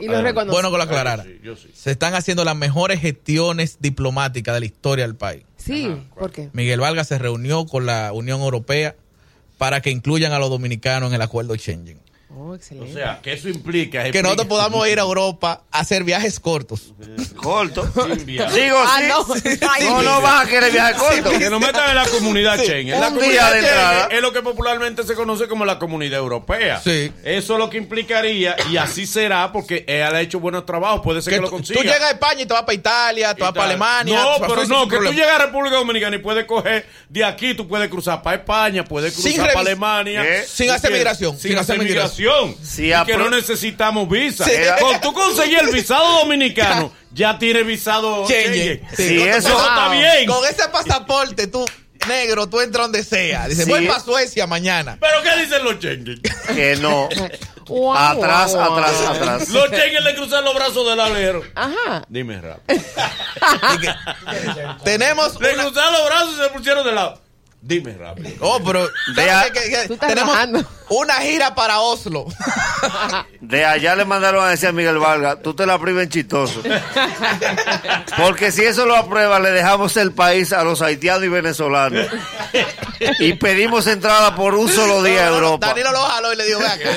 Y 0.00 0.06
lo 0.06 0.22
reconoce. 0.22 0.50
bueno 0.50 0.70
que 0.70 0.76
lo 0.76 0.82
aclarara. 0.82 1.24
Sí, 1.24 1.38
yo 1.42 1.56
sí. 1.56 1.70
Se 1.74 1.90
están 1.90 2.14
haciendo 2.14 2.44
las 2.44 2.56
mejores 2.56 3.00
gestiones 3.00 3.78
diplomáticas 3.80 4.54
de 4.54 4.60
la 4.60 4.66
historia 4.66 5.06
del 5.06 5.16
país. 5.16 5.44
Sí, 5.56 5.90
¿por 6.18 6.30
qué? 6.30 6.50
Miguel 6.52 6.80
Vargas 6.80 7.08
se 7.08 7.18
reunió 7.18 7.66
con 7.66 7.86
la 7.86 8.12
Unión 8.12 8.40
Europea 8.40 8.96
para 9.58 9.80
que 9.80 9.90
incluyan 9.90 10.32
a 10.32 10.38
los 10.38 10.50
dominicanos 10.50 11.10
en 11.10 11.14
el 11.16 11.22
acuerdo 11.22 11.54
Schengen. 11.56 11.98
Oh, 12.30 12.50
O 12.50 12.54
excelente. 12.54 12.92
sea, 12.92 13.20
que 13.22 13.32
eso 13.32 13.48
implica. 13.48 14.10
Que 14.10 14.22
nosotros 14.22 14.46
podamos 14.48 14.86
ir 14.86 14.98
a 14.98 15.02
Europa 15.02 15.62
a 15.70 15.78
hacer 15.80 16.04
viajes 16.04 16.38
cortos. 16.38 16.92
Corto. 17.36 17.90
Sin 18.16 18.26
viaje. 18.26 18.60
Digo, 18.64 18.76
Ah, 18.78 18.98
sí. 19.00 19.06
no. 19.60 19.68
Ay, 19.70 19.84
No, 19.86 20.02
no 20.02 20.20
vas 20.20 20.44
a 20.44 20.48
querer 20.48 20.70
viajar 20.70 20.96
corto. 20.96 21.30
Que 21.30 21.48
nos 21.48 21.58
metan 21.60 21.88
en 21.88 21.96
la 21.96 22.06
comunidad 22.06 22.58
Schengen. 22.58 23.00
La 23.00 23.08
Un 23.08 23.14
comunidad 23.14 23.52
de 23.52 23.60
Schengen 23.60 23.70
entrada. 23.78 24.08
es 24.10 24.20
lo 24.20 24.32
que 24.34 24.42
popularmente 24.42 25.04
se 25.04 25.14
conoce 25.14 25.48
como 25.48 25.64
la 25.64 25.78
comunidad 25.78 26.18
europea. 26.18 26.80
Sí. 26.84 27.10
Eso 27.24 27.52
es 27.54 27.58
lo 27.58 27.70
que 27.70 27.78
implicaría, 27.78 28.56
y 28.70 28.76
así 28.76 29.06
será, 29.06 29.50
porque 29.50 29.84
él 29.88 30.02
ha 30.02 30.20
hecho 30.20 30.38
buenos 30.38 30.66
trabajos, 30.66 31.00
puede 31.02 31.22
ser 31.22 31.30
que, 31.32 31.36
Que 31.38 31.42
lo 31.42 31.48
tú, 31.48 31.56
consiga. 31.56 31.80
tú 31.80 31.86
llegas 31.86 32.02
a 32.02 32.10
España 32.10 32.42
y 32.42 32.46
te 32.46 32.52
vas 32.52 32.62
para 32.62 32.74
Italia, 32.74 33.34
te 33.34 33.42
vas 33.42 33.52
para 33.52 33.64
Alemania. 33.64 34.20
No, 34.20 34.34
tú 34.36 34.40
pero 34.54 34.66
no, 34.66 34.80
que 34.84 34.96
tú 34.96 35.02
problema. 35.02 35.16
llegas 35.16 35.40
a 35.40 35.46
República 35.46 35.76
Dominicana 35.76 36.16
y 36.16 36.18
puedes 36.18 36.44
coger 36.44 36.86
de 37.08 37.24
aquí, 37.24 37.54
tú 37.54 37.66
puedes 37.66 37.88
cruzar 37.88 38.22
para 38.22 38.36
España, 38.36 38.84
puedes 38.84 39.14
Sin 39.14 39.32
cruzar 39.32 39.46
para 39.54 39.60
Alemania. 39.60 40.22
¿Eh? 40.24 40.44
Sin 40.46 40.66
¿Tú 40.66 40.72
hacer 40.74 40.92
migración, 40.92 41.38
Sin, 41.38 41.52
hacer 41.56 41.76
hacer 41.76 41.78
migración. 42.18 42.56
Si 42.62 42.92
y 42.92 43.04
que 43.04 43.16
no 43.16 43.30
necesitamos 43.30 44.08
visa. 44.08 44.44
Sí. 44.44 44.52
Con 44.80 45.00
tú 45.00 45.12
conseguir 45.12 45.58
el 45.60 45.68
visado 45.72 46.18
dominicano, 46.20 46.92
ya 47.12 47.38
tienes 47.38 47.66
visado. 47.66 48.24
Schengen. 48.26 48.82
Sí, 48.96 49.20
eso- 49.22 49.48
está 49.58 49.88
bien. 49.90 50.26
Con 50.26 50.44
ese 50.46 50.68
pasaporte, 50.68 51.46
tú, 51.46 51.64
negro, 52.06 52.48
tú 52.48 52.60
entras 52.60 52.84
donde 52.84 53.02
sea. 53.04 53.48
Dice, 53.48 53.64
Sí. 53.64 53.70
voy 53.70 53.86
para 53.86 54.00
Suecia 54.00 54.46
mañana. 54.46 54.98
¿Pero 55.00 55.22
qué 55.22 55.42
dicen 55.42 55.64
los 55.64 55.74
Schengen? 55.76 56.20
Que 56.54 56.76
no. 56.76 57.08
Guau, 57.66 57.94
Atrás, 57.96 58.52
guau, 58.54 58.78
atrás, 58.78 58.96
guau. 59.02 59.12
atrás. 59.14 59.48
Los 59.50 59.66
Schengen 59.68 60.02
le 60.04 60.14
cruzan 60.14 60.42
los 60.44 60.54
brazos 60.54 60.86
del 60.88 61.00
alero. 61.00 61.42
Ajá. 61.54 62.02
Dime 62.08 62.40
rápido. 62.40 62.80
Tenemos 64.84 65.38
Le 65.40 65.54
una- 65.54 65.64
cruzaron 65.64 65.92
los 65.92 66.06
brazos 66.06 66.34
y 66.38 66.42
se 66.42 66.48
pusieron 66.50 66.84
de 66.86 66.92
lado. 66.92 67.20
Dime 67.60 67.92
rápido. 67.98 68.30
Oh, 68.40 68.60
pero 68.64 68.88
Vea- 69.16 69.50
tenemos 70.00 70.28
bajando. 70.34 70.64
Una 70.90 71.14
gira 71.14 71.54
para 71.54 71.80
Oslo. 71.80 72.26
De 73.40 73.64
allá 73.64 73.94
le 73.96 74.04
mandaron 74.04 74.44
a 74.44 74.48
decir 74.50 74.68
a 74.68 74.72
Miguel 74.72 74.98
Vargas, 74.98 75.38
tú 75.42 75.54
te 75.54 75.66
la 75.66 75.78
prives 75.78 76.08
chistoso. 76.08 76.62
Porque 78.16 78.50
si 78.52 78.62
eso 78.64 78.86
lo 78.86 78.96
aprueba, 78.96 79.38
le 79.40 79.50
dejamos 79.50 79.96
el 79.96 80.12
país 80.12 80.52
a 80.52 80.64
los 80.64 80.82
haitianos 80.82 81.24
y 81.24 81.28
venezolanos. 81.28 82.06
Y 83.20 83.34
pedimos 83.34 83.86
entrada 83.86 84.34
por 84.34 84.54
un 84.54 84.68
solo 84.68 85.02
día 85.02 85.24
a 85.26 85.28
Europa. 85.28 85.66
Danilo 85.68 85.92
lo 85.92 86.00
jaló 86.00 86.32
y 86.32 86.36
le 86.36 86.46
dijo, 86.46 86.58
ve 86.60 86.66
acá. 86.66 86.90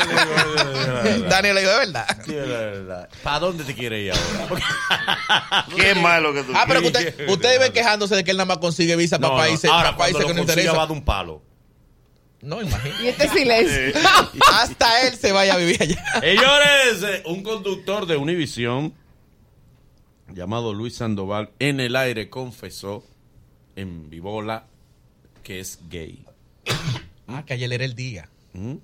Danilo 1.29 1.53
le 1.55 1.62
dijo, 1.62 1.71
de 1.74 1.77
verdad. 1.77 3.10
¿Para 3.24 3.39
dónde 3.39 3.63
te 3.63 3.74
quieres 3.75 4.00
ir 4.05 4.12
ahora? 4.13 5.65
Qué 5.75 5.95
malo 5.95 6.33
que 6.33 6.43
tú 6.43 6.53
Ah, 6.55 6.65
pero 6.67 6.81
que 6.81 6.91
quieres. 6.91 7.13
usted, 7.13 7.29
ustedes 7.29 7.60
ven 7.60 7.74
quejándose 7.74 8.15
de 8.15 8.24
que 8.24 8.31
él 8.31 8.38
nada 8.38 8.45
más 8.45 8.57
consigue 8.57 8.95
visa 8.95 9.17
para 9.19 9.29
No, 9.29 9.36
no, 9.36 9.41
países, 9.41 9.69
Ahora, 9.69 9.83
para 9.91 9.98
países 9.98 10.24
cuando 10.24 10.27
que 10.27 10.33
lo 10.33 10.41
no 10.41 10.48
consiga 10.48 10.71
va 10.74 10.83
interesan. 10.83 10.88
de 10.88 10.93
un 10.93 11.05
palo. 11.05 11.41
No, 12.41 12.62
imagínate. 12.62 13.03
Y 13.03 13.07
este 13.07 13.29
silencio. 13.29 14.01
Hasta 14.53 15.07
él 15.07 15.15
se 15.15 15.31
vaya 15.31 15.53
a 15.53 15.57
vivir 15.57 15.81
allá. 15.81 16.03
Señores, 16.19 17.03
eh, 17.03 17.24
un 17.25 17.43
conductor 17.43 18.05
de 18.05 18.17
Univision 18.17 18.93
llamado 20.33 20.74
Luis 20.74 20.95
Sandoval, 20.95 21.51
en 21.60 21.79
el 21.79 21.95
aire 21.95 22.29
confesó 22.29 23.03
en 23.75 24.10
Vivola 24.10 24.65
que 25.43 25.60
es 25.60 25.79
gay. 25.89 26.25
Ah, 27.27 27.43
que 27.45 27.53
ayer 27.53 27.71
era 27.71 27.86
el 27.86 27.95
día. 27.95 28.29
¿Mm? 28.53 28.75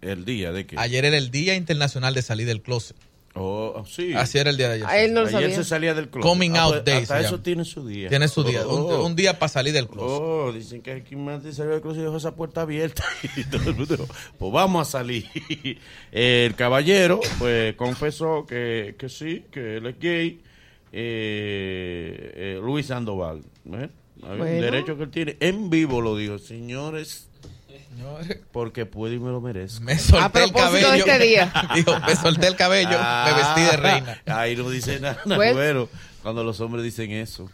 El 0.00 0.24
día 0.24 0.52
de 0.52 0.66
que... 0.66 0.78
Ayer 0.78 1.04
era 1.04 1.16
el 1.16 1.30
Día 1.30 1.54
Internacional 1.54 2.14
de 2.14 2.22
Salir 2.22 2.46
del 2.46 2.60
Closet. 2.62 2.96
Oh, 3.36 3.84
sí. 3.84 4.14
Así 4.14 4.38
era 4.38 4.50
el 4.50 4.56
día 4.56 4.68
de 4.68 4.74
ayer. 4.76 4.86
A 4.86 4.98
él 5.02 5.12
no 5.12 5.22
lo 5.22 5.26
Ayer 5.26 5.40
sabía. 5.40 5.56
se 5.56 5.64
salía 5.64 5.92
del 5.94 6.08
closet. 6.08 6.22
Coming 6.30 6.52
Ah, 6.56 6.62
out 6.62 6.72
pues, 6.74 6.84
day 6.84 7.02
Hasta 7.02 7.18
se 7.20 7.26
eso 7.26 7.40
tiene 7.40 7.64
su 7.64 7.84
día. 7.86 8.08
Tiene 8.08 8.28
su 8.28 8.44
día. 8.44 8.64
Un, 8.66 8.80
Oh. 8.92 9.04
un 9.04 9.16
día 9.16 9.38
para 9.40 9.48
salir 9.48 9.72
del 9.72 9.88
closet. 9.88 10.08
Oh, 10.22 10.52
dicen 10.52 10.82
que 10.82 10.92
aquí 10.92 11.16
más 11.16 11.42
de 11.42 11.52
salió 11.52 11.72
del 11.72 11.80
closet 11.80 12.00
y 12.02 12.04
dejó 12.04 12.16
esa 12.16 12.36
puerta 12.36 12.60
abierta. 12.62 13.04
Y 13.36 13.42
todo 13.44 13.70
el 13.70 13.76
mundo, 13.76 14.06
pues 14.38 14.52
vamos 14.52 14.86
a 14.88 14.90
salir. 14.90 15.26
El 16.12 16.54
caballero, 16.54 17.18
pues, 17.40 17.74
confesó 17.74 18.46
que, 18.46 18.94
que 18.98 19.08
sí, 19.08 19.44
que 19.50 19.78
él 19.78 19.86
es 19.86 19.98
gay. 19.98 20.40
Eh, 20.92 22.32
eh, 22.56 22.60
Luis 22.62 22.86
Sandoval. 22.86 23.42
¿eh? 23.72 23.88
Derecho 24.60 24.96
que 24.96 25.02
él 25.04 25.10
tiene. 25.10 25.36
En 25.40 25.68
vivo 25.70 26.00
lo 26.00 26.16
dijo, 26.16 26.38
señores, 26.38 27.28
Porque 28.52 28.86
puedo 28.86 29.12
y 29.14 29.18
me 29.18 29.30
lo 29.30 29.40
merezco. 29.40 29.82
Me 29.84 29.98
solté 29.98 30.44
el 30.44 30.52
cabello. 30.52 30.94
este 30.94 31.18
día. 31.18 31.52
Dijo, 31.74 31.98
me 32.06 32.16
solté 32.16 32.46
el 32.46 32.56
cabello, 32.56 32.98
me 33.24 33.34
vestí 33.34 33.60
de 33.62 33.76
reina. 33.76 34.22
Ah, 34.26 34.40
Ahí 34.40 34.56
no 34.56 34.68
dice 34.70 35.00
nada, 35.00 35.20
Pues- 35.24 35.54
bueno, 35.54 35.88
cuando 36.22 36.44
los 36.44 36.60
hombres 36.60 36.84
dicen 36.84 37.10
eso. 37.10 37.50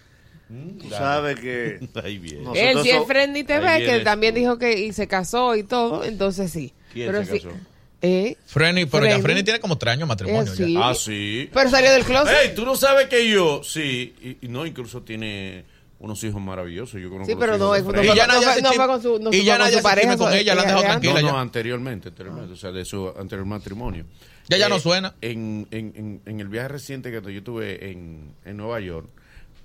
Tú 0.80 0.90
sabes 0.90 1.38
que 1.38 1.78
Ahí 2.04 2.18
viene. 2.18 2.42
Él 2.54 2.78
sí 2.82 2.90
es 2.90 2.96
Ahí 3.08 3.44
TV, 3.44 3.84
que 3.84 4.00
también 4.00 4.34
dijo 4.34 4.58
que 4.58 4.80
y 4.80 4.92
se 4.92 5.06
casó 5.06 5.54
y 5.54 5.62
todo, 5.62 6.04
entonces 6.04 6.50
sí. 6.50 6.72
¿Quién 6.92 7.06
Pero 7.12 7.24
se 7.24 7.32
sí. 7.32 7.40
casó? 7.40 7.56
Eh, 8.02 8.36
Frenny, 8.46 8.86
pero 8.86 9.04
ya 9.04 9.10
Frenny. 9.10 9.22
Frenny 9.22 9.42
tiene 9.42 9.60
como 9.60 9.76
tres 9.76 9.92
años 9.92 10.00
de 10.00 10.06
matrimonio. 10.06 10.52
Eh, 10.58 10.72
ya. 10.72 10.88
Ah, 10.88 10.94
sí. 10.94 11.50
pero 11.52 11.68
salió 11.70 11.92
del 11.92 12.04
closet. 12.04 12.34
Ey, 12.44 12.54
tú 12.54 12.64
no 12.64 12.74
sabes 12.74 13.08
que 13.08 13.28
yo, 13.28 13.62
sí, 13.62 14.14
y, 14.40 14.46
y 14.46 14.48
no, 14.48 14.64
incluso 14.64 15.02
tiene 15.02 15.64
unos 16.00 16.22
hijos 16.24 16.40
maravillosos. 16.42 17.00
Yo 17.00 17.08
conozco 17.10 17.30
Sí, 17.32 17.36
pero 17.38 17.56
no, 17.58 17.74
es- 17.74 17.84
no, 17.84 17.90
Freddy. 17.90 18.08
Y 18.08 18.16
ya 18.16 18.24
fue- 18.24 18.26
nadie 18.34 18.40
no 18.46 18.52
se 18.52 18.52
fue- 18.52 18.62
no 18.62 18.68
chisme- 18.70 18.76
fue 18.76 18.86
con 18.86 19.02
su, 19.02 19.18
no 19.20 19.32
y 19.32 19.44
ya 19.44 19.52
con 19.54 19.58
nadie 19.60 19.72
su 19.72 19.78
se 19.78 19.82
pareja. 19.82 20.16
con 20.16 20.32
ella, 20.32 20.54
la 20.54 20.60
han 20.62 20.66
dejado 20.66 20.82
tranquila. 20.84 21.12
No, 21.14 21.20
ya. 21.20 21.32
no, 21.32 21.38
anteriormente, 21.38 22.08
anteriormente, 22.08 22.52
o 22.52 22.56
sea, 22.56 22.72
de 22.72 22.84
su 22.84 23.08
anterior 23.08 23.46
matrimonio. 23.46 24.04
Ya, 24.48 24.56
ya 24.56 24.68
no 24.68 24.76
Eh, 24.76 24.80
suena. 24.80 25.14
En, 25.20 25.68
en, 25.70 25.92
en, 25.94 26.20
en 26.26 26.40
el 26.40 26.48
viaje 26.48 26.68
reciente 26.68 27.10
que 27.12 27.32
yo 27.32 27.42
tuve 27.42 27.90
en, 27.90 28.34
en 28.44 28.56
Nueva 28.56 28.80
York, 28.80 29.08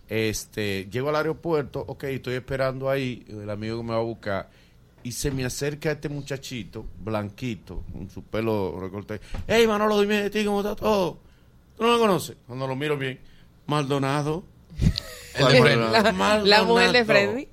este, 0.10 0.88
llego 0.92 1.10
al 1.10 1.16
aeropuerto, 1.16 1.84
ok, 1.88 2.04
estoy 2.06 2.36
esperando 2.36 2.90
ahí, 2.90 3.26
el 3.28 3.50
amigo 3.50 3.78
que 3.78 3.84
me 3.84 3.94
va 3.94 4.00
a 4.00 4.04
buscar, 4.04 4.50
y 5.04 5.12
se 5.12 5.32
me 5.32 5.46
acerca 5.46 5.92
este 5.92 6.10
muchachito, 6.10 6.86
blanquito, 7.00 7.84
con 7.92 8.10
su 8.10 8.24
pelo 8.24 8.78
recortado. 8.80 9.20
Hey, 9.48 9.66
Manolo, 9.68 10.00
dime 10.02 10.24
de 10.24 10.30
ti, 10.30 10.44
¿cómo 10.46 10.60
está 10.62 10.76
todo? 10.76 11.18
¿Tú 11.78 11.84
no 11.84 11.92
lo 11.94 12.00
conoces? 12.00 12.36
Cuando 12.48 12.68
lo 12.68 12.76
miro 12.76 12.98
bien, 12.98 13.20
Maldonado. 13.68 14.44
Frenny. 15.36 15.92
La, 15.92 16.40
la 16.44 16.64
mujer 16.64 16.92
de 16.92 17.06
Freddy. 17.06 17.48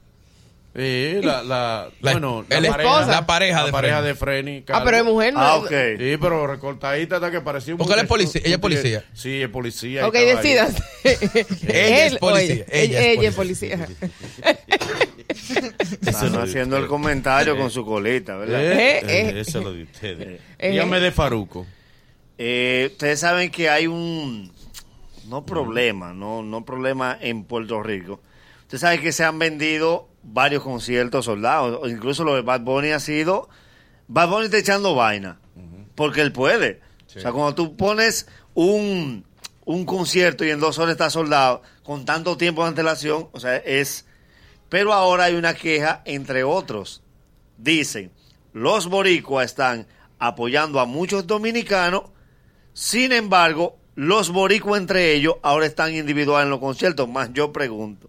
Eh, 0.74 1.20
la, 1.22 1.42
la, 1.42 1.90
La- 2.00 2.12
bueno, 2.12 2.46
la 2.48 2.56
esposa. 2.58 2.80
pareja, 2.80 3.12
La 3.16 3.26
pareja 3.26 3.58
la 3.60 3.66
de 3.66 3.72
pareja 3.72 3.96
Freddy. 3.98 4.08
de 4.08 4.14
Freddy. 4.14 4.64
Ah, 4.72 4.80
pero 4.82 4.96
es 4.96 5.04
mujer, 5.04 5.34
¿no? 5.34 5.40
Ah, 5.40 5.56
ok. 5.56 5.68
Sí, 5.98 6.16
pero 6.18 6.46
recortadita 6.46 7.16
hasta 7.16 7.30
que 7.30 7.42
parecía 7.42 7.74
un 7.74 7.78
Porque 7.78 7.92
él 7.92 8.00
es 8.00 8.06
policía, 8.06 8.40
ella 8.42 8.54
es 8.54 8.60
policía. 8.60 9.04
Sí, 9.12 9.42
es 9.42 9.48
policía. 9.50 10.06
Ok, 10.06 10.14
decidas. 10.14 10.74
Ella 11.04 12.06
es 12.06 12.16
policía, 12.16 12.64
ella 12.70 13.00
es 13.00 13.18
ella 13.18 13.28
es 13.28 13.34
policía. 13.34 13.76
policía. 13.76 14.08
están 16.06 16.36
haciendo 16.36 16.76
el 16.78 16.86
comentario 16.86 17.56
con 17.56 17.70
su 17.70 17.84
colita, 17.84 18.36
¿verdad? 18.36 18.62
Eh, 18.62 18.72
Eh, 18.72 18.98
eh. 19.02 19.30
eh, 19.34 19.40
eso 19.40 19.58
es 19.58 19.64
lo 19.64 19.72
de 19.74 19.82
ustedes. 19.82 20.40
Eh. 20.58 20.70
Dígame 20.70 21.00
de 21.00 21.12
Faruco. 21.12 21.66
Eh, 22.38 22.88
ustedes 22.92 23.20
saben 23.20 23.50
que 23.50 23.68
hay 23.68 23.86
un 23.86 24.50
no 25.28 25.44
problema, 25.44 26.12
no 26.12 26.42
no 26.42 26.64
problema 26.64 27.16
en 27.20 27.44
Puerto 27.44 27.82
Rico. 27.82 28.20
Ustedes 28.62 28.80
saben 28.80 29.00
que 29.00 29.12
se 29.12 29.24
han 29.24 29.38
vendido 29.38 30.08
varios 30.22 30.62
conciertos 30.62 31.24
soldados, 31.24 31.90
incluso 31.90 32.24
lo 32.24 32.34
de 32.34 32.42
Bad 32.42 32.62
Bunny 32.62 32.90
ha 32.90 33.00
sido 33.00 33.48
Bad 34.08 34.28
Bunny 34.28 34.44
está 34.46 34.58
echando 34.58 34.94
vaina, 34.94 35.38
porque 35.94 36.20
él 36.20 36.32
puede. 36.32 36.80
O 37.14 37.20
sea, 37.20 37.32
cuando 37.32 37.54
tú 37.54 37.76
pones 37.76 38.26
un 38.54 39.24
un 39.64 39.84
concierto 39.84 40.44
y 40.44 40.50
en 40.50 40.60
dos 40.60 40.78
horas 40.78 40.92
está 40.92 41.08
soldado 41.08 41.62
con 41.82 42.04
tanto 42.04 42.36
tiempo 42.36 42.62
de 42.62 42.68
antelación, 42.68 43.28
o 43.32 43.40
sea, 43.40 43.56
es 43.56 44.06
pero 44.68 44.94
ahora 44.94 45.24
hay 45.24 45.34
una 45.34 45.52
queja 45.52 46.00
entre 46.06 46.44
otros. 46.44 47.02
Dicen, 47.58 48.10
los 48.54 48.88
boricuas 48.88 49.44
están 49.44 49.86
apoyando 50.18 50.80
a 50.80 50.86
muchos 50.86 51.26
dominicanos, 51.26 52.04
sin 52.72 53.12
embargo, 53.12 53.76
los 53.94 54.30
boricuas 54.30 54.80
entre 54.80 55.12
ellos 55.12 55.34
ahora 55.42 55.66
están 55.66 55.94
individuales 55.94 56.46
en 56.46 56.50
los 56.50 56.60
conciertos. 56.60 57.08
Más 57.08 57.30
yo 57.32 57.52
pregunto, 57.52 58.08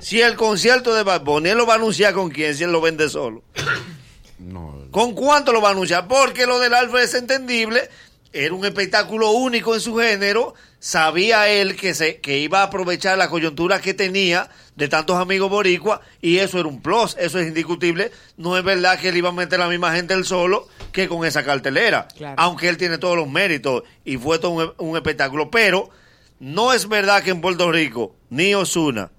si 0.00 0.20
el 0.20 0.36
concierto 0.36 0.94
de 0.94 1.02
Bad 1.02 1.22
Bunny, 1.22 1.50
él 1.50 1.58
lo 1.58 1.66
va 1.66 1.74
a 1.74 1.76
anunciar 1.76 2.14
con 2.14 2.30
quién, 2.30 2.54
si 2.54 2.64
él 2.64 2.72
lo 2.72 2.80
vende 2.80 3.08
solo. 3.08 3.42
No, 4.38 4.86
¿Con 4.92 5.14
cuánto 5.14 5.52
lo 5.52 5.60
va 5.60 5.70
a 5.70 5.72
anunciar? 5.72 6.06
Porque 6.06 6.46
lo 6.46 6.60
del 6.60 6.72
Alfa 6.72 7.02
es 7.02 7.12
entendible. 7.14 7.90
Era 8.32 8.54
un 8.54 8.64
espectáculo 8.64 9.32
único 9.32 9.74
en 9.74 9.80
su 9.80 9.96
género. 9.96 10.54
Sabía 10.78 11.48
él 11.48 11.74
que, 11.74 11.92
se, 11.92 12.20
que 12.20 12.38
iba 12.38 12.60
a 12.60 12.66
aprovechar 12.66 13.18
la 13.18 13.28
coyuntura 13.28 13.80
que 13.80 13.94
tenía 13.94 14.48
de 14.78 14.86
tantos 14.88 15.16
amigos 15.16 15.50
boricuas 15.50 15.98
y 16.22 16.38
eso 16.38 16.60
era 16.60 16.68
un 16.68 16.80
plus, 16.80 17.16
eso 17.18 17.40
es 17.40 17.48
indiscutible. 17.48 18.12
No 18.36 18.56
es 18.56 18.62
verdad 18.62 18.96
que 18.98 19.08
él 19.08 19.16
iba 19.16 19.30
a 19.30 19.32
meter 19.32 19.60
a 19.60 19.64
la 19.64 19.68
misma 19.70 19.92
gente 19.92 20.14
él 20.14 20.24
solo 20.24 20.68
que 20.92 21.08
con 21.08 21.26
esa 21.26 21.44
cartelera. 21.44 22.06
Claro. 22.16 22.36
Aunque 22.38 22.68
él 22.68 22.76
tiene 22.76 22.96
todos 22.96 23.16
los 23.16 23.28
méritos 23.28 23.82
y 24.04 24.16
fue 24.18 24.38
todo 24.38 24.52
un, 24.52 24.88
un 24.88 24.96
espectáculo. 24.96 25.50
Pero 25.50 25.90
no 26.38 26.72
es 26.72 26.88
verdad 26.88 27.24
que 27.24 27.30
en 27.30 27.40
Puerto 27.40 27.72
Rico 27.72 28.14
ni 28.30 28.54
Osuna, 28.54 29.10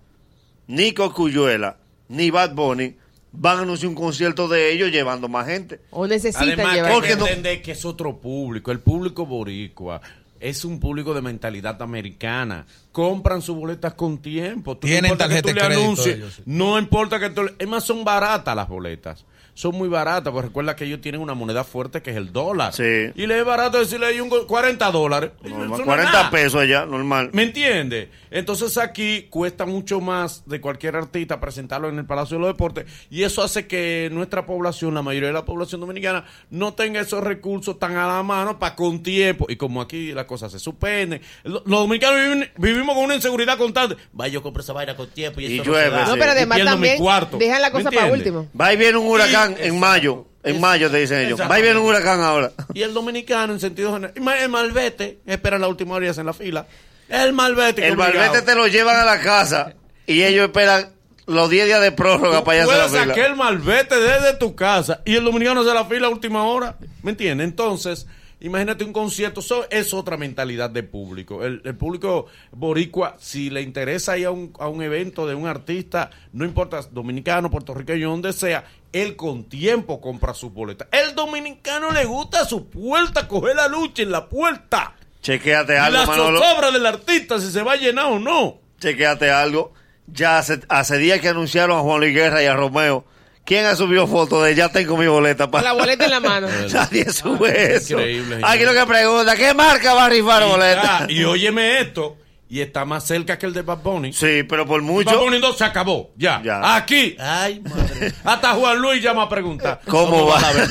ni 0.67 0.93
Cocuyuela, 0.93 1.75
ni 2.07 2.31
Bad 2.31 2.55
Bunny 2.55 2.95
van 3.33 3.59
a 3.59 3.61
anunciar 3.63 3.89
un 3.89 3.95
concierto 3.95 4.47
de 4.47 4.71
ellos 4.71 4.91
llevando 4.91 5.27
más 5.27 5.45
gente. 5.45 5.81
O 5.91 6.07
necesitan 6.07 6.47
Además, 6.47 6.73
llevar. 6.73 6.93
Porque 6.93 7.15
no- 7.17 7.27
entender 7.27 7.61
que 7.61 7.73
es 7.73 7.83
otro 7.83 8.17
público. 8.17 8.71
El 8.71 8.79
público 8.79 9.25
boricua 9.25 9.99
es 10.39 10.65
un 10.65 10.79
público 10.79 11.13
de 11.13 11.21
mentalidad 11.21 11.81
americana. 11.81 12.65
Compran 12.91 13.41
sus 13.41 13.55
boletas 13.55 13.93
con 13.93 14.17
tiempo. 14.19 14.77
Tienen 14.77 15.11
importa 15.11 15.27
que 15.27 15.41
tarjeta 15.41 15.53
de 15.53 15.67
crédito 15.67 15.83
anuncies, 15.83 16.15
ellos, 16.15 16.33
sí. 16.35 16.43
No 16.45 16.79
importa 16.79 17.19
que 17.19 17.29
tú... 17.29 17.41
Es 17.57 17.67
más, 17.67 17.83
son 17.83 18.03
baratas 18.03 18.55
las 18.55 18.67
boletas. 18.67 19.25
Son 19.59 19.75
muy 19.75 19.89
baratas, 19.89 20.31
porque 20.31 20.47
recuerda 20.47 20.73
que 20.73 20.85
ellos 20.85 21.01
tienen 21.01 21.19
una 21.19 21.33
moneda 21.33 21.65
fuerte 21.65 22.01
que 22.01 22.11
es 22.11 22.15
el 22.15 22.31
dólar. 22.31 22.71
Sí. 22.71 23.11
Y 23.13 23.27
le 23.27 23.39
es 23.39 23.43
barato 23.43 23.77
decirle 23.77 24.05
ahí 24.05 24.21
un 24.21 24.29
go- 24.29 24.47
40 24.47 24.89
dólares. 24.89 25.31
Normal, 25.43 25.59
Eso 25.65 25.67
no 25.67 25.75
es 25.75 25.81
40 25.83 26.11
nada. 26.13 26.29
pesos 26.31 26.61
allá, 26.61 26.85
normal. 26.85 27.29
¿Me 27.33 27.43
entiende? 27.43 28.09
Entonces 28.31 28.77
aquí 28.77 29.23
cuesta 29.29 29.65
mucho 29.65 29.99
más 29.99 30.43
de 30.45 30.61
cualquier 30.61 30.95
artista 30.95 31.41
presentarlo 31.41 31.89
en 31.89 31.97
el 31.99 32.05
Palacio 32.05 32.37
de 32.37 32.41
los 32.41 32.49
Deportes 32.51 32.85
y 33.09 33.23
eso 33.23 33.43
hace 33.43 33.67
que 33.67 34.07
nuestra 34.13 34.45
población, 34.45 34.93
la 34.93 35.01
mayoría 35.01 35.27
de 35.27 35.33
la 35.33 35.43
población 35.43 35.81
dominicana, 35.81 36.23
no 36.49 36.73
tenga 36.73 37.01
esos 37.01 37.21
recursos 37.21 37.77
tan 37.79 37.97
a 37.97 38.07
la 38.07 38.23
mano 38.23 38.59
para 38.59 38.75
con 38.75 39.03
tiempo. 39.03 39.45
Y 39.49 39.57
como 39.57 39.81
aquí 39.81 40.13
las 40.13 40.23
cosas 40.23 40.53
se 40.53 40.59
suspenden, 40.59 41.21
lo- 41.43 41.63
los 41.65 41.79
dominicanos 41.81 42.15
viven- 42.17 42.49
vivimos 42.55 42.95
con 42.95 43.03
una 43.03 43.15
inseguridad 43.15 43.57
constante. 43.57 43.97
Vaya, 44.13 44.31
yo 44.35 44.41
compro 44.41 44.63
esa 44.63 44.71
vaina 44.71 44.95
con 44.95 45.09
tiempo 45.09 45.41
y, 45.41 45.47
Y 45.47 45.55
eso 45.55 45.65
llueve, 45.65 45.85
se 45.89 45.91
da. 45.91 46.05
sí. 46.05 46.11
No, 46.11 46.17
pero 46.17 46.27
Y 46.31 46.35
además 46.37 46.63
también 46.63 46.97
cuarto. 46.97 47.37
dejan 47.37 47.61
la 47.61 47.67
¿Me 47.69 47.73
cosa 47.73 47.91
para 47.91 48.11
último. 48.13 48.47
Va 48.59 48.73
y 48.73 48.77
viene 48.77 48.97
un 48.97 49.07
huracán 49.07 49.48
Y- 49.48 49.48
en 49.57 49.79
mayo. 49.79 50.25
En 50.43 50.59
mayo 50.61 50.89
te 50.89 50.97
dicen 50.97 51.19
ellos. 51.25 51.39
Va 51.39 51.59
y 51.59 51.61
viene 51.61 51.79
un 51.79 51.85
huracán 51.85 52.21
ahora. 52.21 52.51
Y 52.73 52.81
el 52.81 52.93
dominicano, 52.93 53.53
en 53.53 53.59
sentido 53.59 53.93
general, 53.93 54.13
el 54.39 54.49
malvete, 54.49 55.19
espera 55.25 55.59
la 55.59 55.67
última 55.67 55.95
hora 55.95 56.05
y 56.05 56.09
hacen 56.09 56.25
la 56.25 56.33
fila. 56.33 56.65
El 57.09 57.33
malvete. 57.33 57.85
El 57.85 57.93
obligado. 57.93 58.17
barbete 58.19 58.41
te 58.45 58.55
lo 58.55 58.67
llevan 58.67 58.95
a 58.95 59.03
la 59.03 59.19
casa 59.19 59.73
y 60.05 60.23
ellos 60.23 60.45
esperan 60.45 60.91
los 61.25 61.49
10 61.49 61.65
días 61.65 61.81
de 61.81 61.91
prórroga 61.91 62.39
Tú 62.39 62.43
para 62.45 62.57
allá 62.59 62.65
puedes 62.65 62.81
hacer 62.83 63.07
la 63.07 63.13
sacar 63.13 63.15
fila. 63.15 63.27
el 63.27 63.35
malvete 63.35 63.95
desde 63.99 64.33
tu 64.35 64.55
casa 64.55 65.01
y 65.05 65.15
el 65.15 65.23
dominicano 65.25 65.61
hace 65.61 65.73
la 65.73 65.85
fila 65.85 66.07
a 66.07 66.09
última 66.09 66.43
hora. 66.43 66.77
¿Me 67.03 67.11
entiendes? 67.11 67.45
Entonces, 67.45 68.07
imagínate 68.41 68.83
un 68.83 68.93
concierto. 68.93 69.39
Eso 69.41 69.65
es 69.69 69.93
otra 69.93 70.17
mentalidad 70.17 70.69
de 70.69 70.83
público. 70.83 71.43
El, 71.43 71.61
el 71.65 71.75
público 71.75 72.27
boricua, 72.51 73.15
si 73.19 73.49
le 73.49 73.61
interesa 73.61 74.17
ir 74.17 74.27
a 74.27 74.31
un, 74.31 74.53
a 74.59 74.67
un 74.67 74.81
evento 74.81 75.27
de 75.27 75.35
un 75.35 75.47
artista, 75.47 76.09
no 76.33 76.45
importa, 76.45 76.81
dominicano, 76.91 77.49
puertorriqueño, 77.49 78.09
donde 78.09 78.33
sea, 78.33 78.65
él 78.91 79.15
con 79.15 79.43
tiempo 79.45 80.01
compra 80.01 80.33
sus 80.33 80.51
boletas. 80.53 80.87
El 80.91 81.15
dominicano 81.15 81.91
le 81.91 82.05
gusta 82.05 82.41
a 82.41 82.45
su 82.45 82.69
puerta, 82.69 83.27
coger 83.27 83.55
la 83.55 83.67
lucha 83.67 84.03
en 84.03 84.11
la 84.11 84.27
puerta. 84.27 84.95
Chequéate 85.21 85.77
algo, 85.77 85.99
la 85.99 86.05
Manolo. 86.05 86.39
zozobra 86.39 86.71
del 86.71 86.85
artista, 86.85 87.39
si 87.39 87.51
se 87.51 87.61
va 87.61 87.73
a 87.73 87.75
llenar 87.75 88.05
o 88.05 88.19
no. 88.19 88.59
Chequéate 88.79 89.29
algo. 89.29 89.73
Ya 90.07 90.39
hace, 90.39 90.61
hace 90.69 90.97
días 90.97 91.19
que 91.19 91.29
anunciaron 91.29 91.77
a 91.77 91.81
Juan 91.81 91.99
Luis 91.99 92.15
Guerra 92.15 92.41
y 92.41 92.45
a 92.45 92.55
Romeo. 92.55 93.05
¿Quién 93.49 93.65
ha 93.65 93.75
subido 93.75 94.05
fotos 94.07 94.45
de 94.45 94.53
ya 94.55 94.69
tengo 94.69 94.95
mi 94.95 95.07
boleta? 95.07 95.47
Con 95.49 95.63
la 95.63 95.71
para 95.71 95.73
boleta 95.73 96.05
en 96.05 96.11
la 96.11 96.19
mano. 96.19 96.47
Nadie 96.71 97.11
sube 97.11 97.75
eso. 97.75 97.93
increíble, 97.95 98.35
señor. 98.35 98.49
Aquí 98.49 98.63
lo 98.63 98.73
que 98.73 98.85
pregunta, 98.85 99.35
¿qué 99.35 99.53
marca 99.55 99.93
va 99.95 100.05
a 100.05 100.09
rifar 100.09 100.43
boleta? 100.45 100.97
Ah, 100.99 101.05
y 101.09 101.23
óyeme 101.23 101.79
esto, 101.81 102.15
y 102.47 102.61
está 102.61 102.85
más 102.85 103.05
cerca 103.05 103.37
que 103.39 103.47
el 103.47 103.53
de 103.53 103.63
Bad 103.63 103.79
Bunny. 103.79 104.13
Sí, 104.13 104.43
pero 104.43 104.65
por 104.67 104.79
Bad 104.81 104.87
mucho. 104.91 105.19
Bunny 105.19 105.39
2 105.39 105.57
se 105.57 105.63
acabó, 105.65 106.11
ya. 106.15 106.41
Ya. 106.43 106.75
Aquí, 106.75 107.15
ay, 107.19 107.59
madre. 107.61 108.13
Hasta 108.23 108.53
Juan 108.53 108.77
Luis 108.79 109.01
llama 109.01 109.23
a 109.23 109.29
preguntar. 109.29 109.81
¿Cómo 109.87 110.27
va? 110.27 110.39
la 110.39 110.53
ver? 110.53 110.69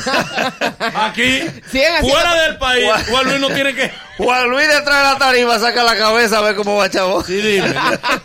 Aquí, 0.95 1.41
fuera 2.01 2.43
del 2.45 2.59
país, 2.59 2.85
Juan- 2.87 3.05
Juan 3.07 3.25
Luis 3.27 3.41
no 3.41 3.49
tiene 3.51 3.75
que... 3.75 3.91
Juan 4.19 4.51
Luis 4.51 4.67
detrás 4.69 4.99
de 4.99 5.13
la 5.13 5.19
tarima 5.19 5.59
saca 5.59 5.83
la 5.85 5.97
cabeza 5.97 6.39
a 6.39 6.43
ver 6.43 6.55
cómo 6.57 6.77
va, 6.77 6.91
chavo. 6.91 7.23
Sí, 7.25 7.37
dime. 7.41 7.73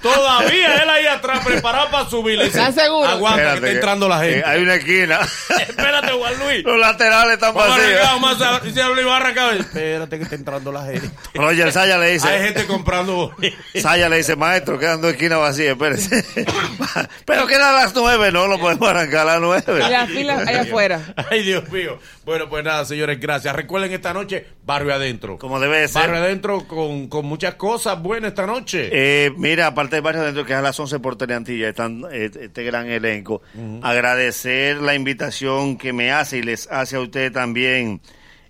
Todavía 0.01 0.75
él 0.83 0.89
ahí 0.89 1.05
atrás 1.07 1.45
preparado 1.45 1.89
para 1.91 2.09
subir. 2.09 2.37
Le 2.37 2.45
dice, 2.45 2.59
¿Estás 2.59 2.75
seguro? 2.75 3.07
Aguanta 3.07 3.43
que 3.51 3.55
está 3.55 3.69
entrando 3.69 4.09
la 4.09 4.19
gente. 4.19 4.39
eh, 4.39 4.43
hay 4.45 4.61
una 4.63 4.75
esquina. 4.75 5.19
Espérate, 5.67 6.11
Juan 6.11 6.33
Luis. 6.39 6.63
Los 6.63 6.79
laterales 6.79 7.33
están 7.35 7.53
vacíos. 7.53 7.99
vamos 8.03 8.41
a 8.41 8.59
Luis, 8.59 9.05
va 9.07 9.13
a 9.13 9.17
arrancar. 9.17 9.53
Espérate 9.55 10.17
que 10.17 10.23
está 10.23 10.35
entrando 10.35 10.71
la 10.71 10.85
gente. 10.85 11.09
Roger 11.35 11.71
Saya 11.71 11.97
le 11.97 12.05
Hay 12.07 12.13
dice. 12.13 12.27
gente 12.39 12.65
comprando. 12.65 13.33
Saya 13.79 14.09
le 14.09 14.17
dice, 14.17 14.35
maestro, 14.35 14.77
quedan 14.79 15.01
dos 15.01 15.11
esquinas 15.11 15.39
vacías, 15.39 15.69
espérese. 15.73 16.25
Pero 17.25 17.47
quedan 17.47 17.75
las 17.75 17.93
nueve, 17.95 18.31
no 18.31 18.47
lo 18.47 18.59
podemos 18.59 18.89
arrancar 18.89 19.21
a 19.21 19.25
las 19.25 19.37
Y 19.37 19.41
nueve. 19.41 19.89
la 19.89 20.07
fila 20.07 20.37
allá 20.39 20.61
afuera. 20.61 21.01
Ay, 21.29 21.43
Dios 21.43 21.69
mío. 21.69 21.99
Bueno, 22.25 22.49
pues 22.49 22.63
nada, 22.63 22.85
señores, 22.85 23.19
gracias. 23.19 23.55
Recuerden 23.55 23.91
esta 23.93 24.13
noche, 24.13 24.47
Barrio 24.65 24.93
Adentro. 24.93 25.37
Como 25.37 25.59
debe 25.59 25.82
Barrio 25.93 26.17
Adentro 26.17 26.67
con, 26.67 27.07
con 27.07 27.25
muchas 27.25 27.55
cosas 27.55 28.01
buenas 28.01 28.29
esta 28.29 28.45
noche. 28.45 28.89
Eh, 28.91 29.31
mira, 29.37 29.67
aparte 29.67 29.95
de 29.97 30.01
Barrio 30.01 30.21
Adentro, 30.21 30.45
que 30.45 30.53
es 30.53 30.59
a 30.59 30.61
las 30.61 30.79
11 30.79 30.99
por 30.99 31.15
Teleantilla, 31.17 31.69
están 31.69 32.03
eh, 32.11 32.29
este 32.39 32.63
gran 32.63 32.87
elenco. 32.89 33.41
Agradecer 33.81 34.77
la 34.77 34.95
invitación 34.95 35.77
que 35.77 35.93
me 35.93 36.11
hace 36.11 36.37
y 36.37 36.41
les 36.43 36.67
hace 36.71 36.95
a 36.95 36.99
usted 36.99 37.31
también 37.31 38.01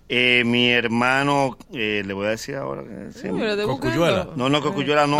eh, 0.08 0.42
mi 0.44 0.70
hermano, 0.70 1.56
eh, 1.72 2.02
le 2.06 2.12
voy 2.14 2.26
a 2.26 2.30
decir 2.30 2.56
ahora. 2.56 2.82
que- 2.82 3.12
sí, 3.18 3.28
No, 3.28 3.66
Cocuyuela. 3.66 4.28
no, 4.36 4.48
no, 4.48 4.60
Cocuyuela 4.62 5.06
no. 5.06 5.18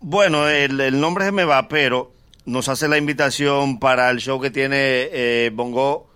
Bueno, 0.00 0.48
el, 0.48 0.80
el 0.80 0.98
nombre 1.00 1.24
se 1.26 1.32
me 1.32 1.44
va, 1.44 1.68
pero 1.68 2.12
nos 2.46 2.68
hace 2.68 2.88
la 2.88 2.96
invitación 2.98 3.78
para 3.78 4.10
el 4.10 4.18
show 4.18 4.40
que 4.40 4.50
tiene 4.50 4.76
eh, 5.12 5.50
Bongo 5.52 6.08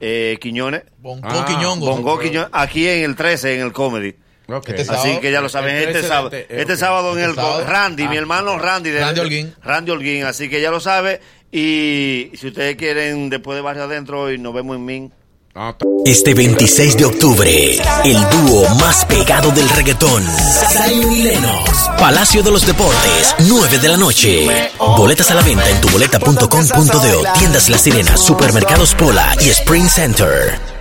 eh, 0.00 0.38
Quiñones. 0.40 0.82
Bonco 0.98 1.28
Ah, 1.30 1.44
Quiñongo. 1.46 1.86
Bongo 1.86 2.18
Quiñones, 2.18 2.48
aquí 2.52 2.88
en 2.88 3.04
el 3.04 3.14
13, 3.16 3.56
en 3.56 3.66
el 3.66 3.72
Comedy. 3.72 4.14
Ok. 4.50 4.68
Este 4.70 4.92
Así 4.94 5.18
que 5.20 5.30
ya 5.30 5.40
lo 5.42 5.48
saben, 5.48 5.76
este 5.76 5.92
13 5.92 6.08
sábado, 6.08 6.30
de 6.30 6.46
este- 6.48 6.76
sábado 6.76 7.12
en 7.12 7.18
Este 7.18 7.30
el 7.30 7.34
sábado. 7.36 7.64
Randy, 7.66 8.02
Ah. 8.04 8.08
mi 8.10 8.16
hermano 8.16 8.58
Randy. 8.58 8.90
de- 8.90 9.00
Randy 9.00 9.20
Holguín. 9.20 9.54
Randy 9.62 9.90
Holguín, 9.90 10.24
así 10.24 10.48
que 10.48 10.60
ya 10.60 10.70
lo 10.70 10.80
sabe. 10.80 11.20
Y 11.52 12.30
si 12.38 12.48
ustedes 12.48 12.76
quieren, 12.76 13.28
después 13.30 13.56
de 13.56 13.62
Barrio 13.62 13.84
Adentro, 13.84 14.32
y 14.32 14.38
nos 14.38 14.54
vemos 14.54 14.76
en 14.76 14.84
Min. 14.84 15.12
Ah, 15.54 15.74
Este 16.06 16.34
26 16.34 16.96
de 16.96 17.04
octubre, 17.06 17.72
el 18.04 18.30
dúo 18.30 18.68
más 18.76 19.04
pegado 19.06 19.50
del 19.50 19.68
reggaetón, 19.70 20.22
Zion 20.24 21.12
y 21.12 21.22
Lennox, 21.24 21.88
Palacio 21.98 22.42
de 22.44 22.50
los 22.52 22.64
Deportes, 22.64 23.34
9 23.40 23.78
de 23.78 23.88
la 23.88 23.96
noche. 23.96 24.46
Boletas 24.78 25.30
a 25.32 25.34
la 25.34 25.42
venta 25.42 25.68
en 25.68 25.80
tuboleta.com.de, 25.80 27.28
tiendas 27.38 27.68
La 27.70 27.78
Sirena, 27.78 28.16
supermercados 28.16 28.94
Pola 28.94 29.34
y 29.40 29.48
Spring 29.48 29.88
Center. 29.88 30.77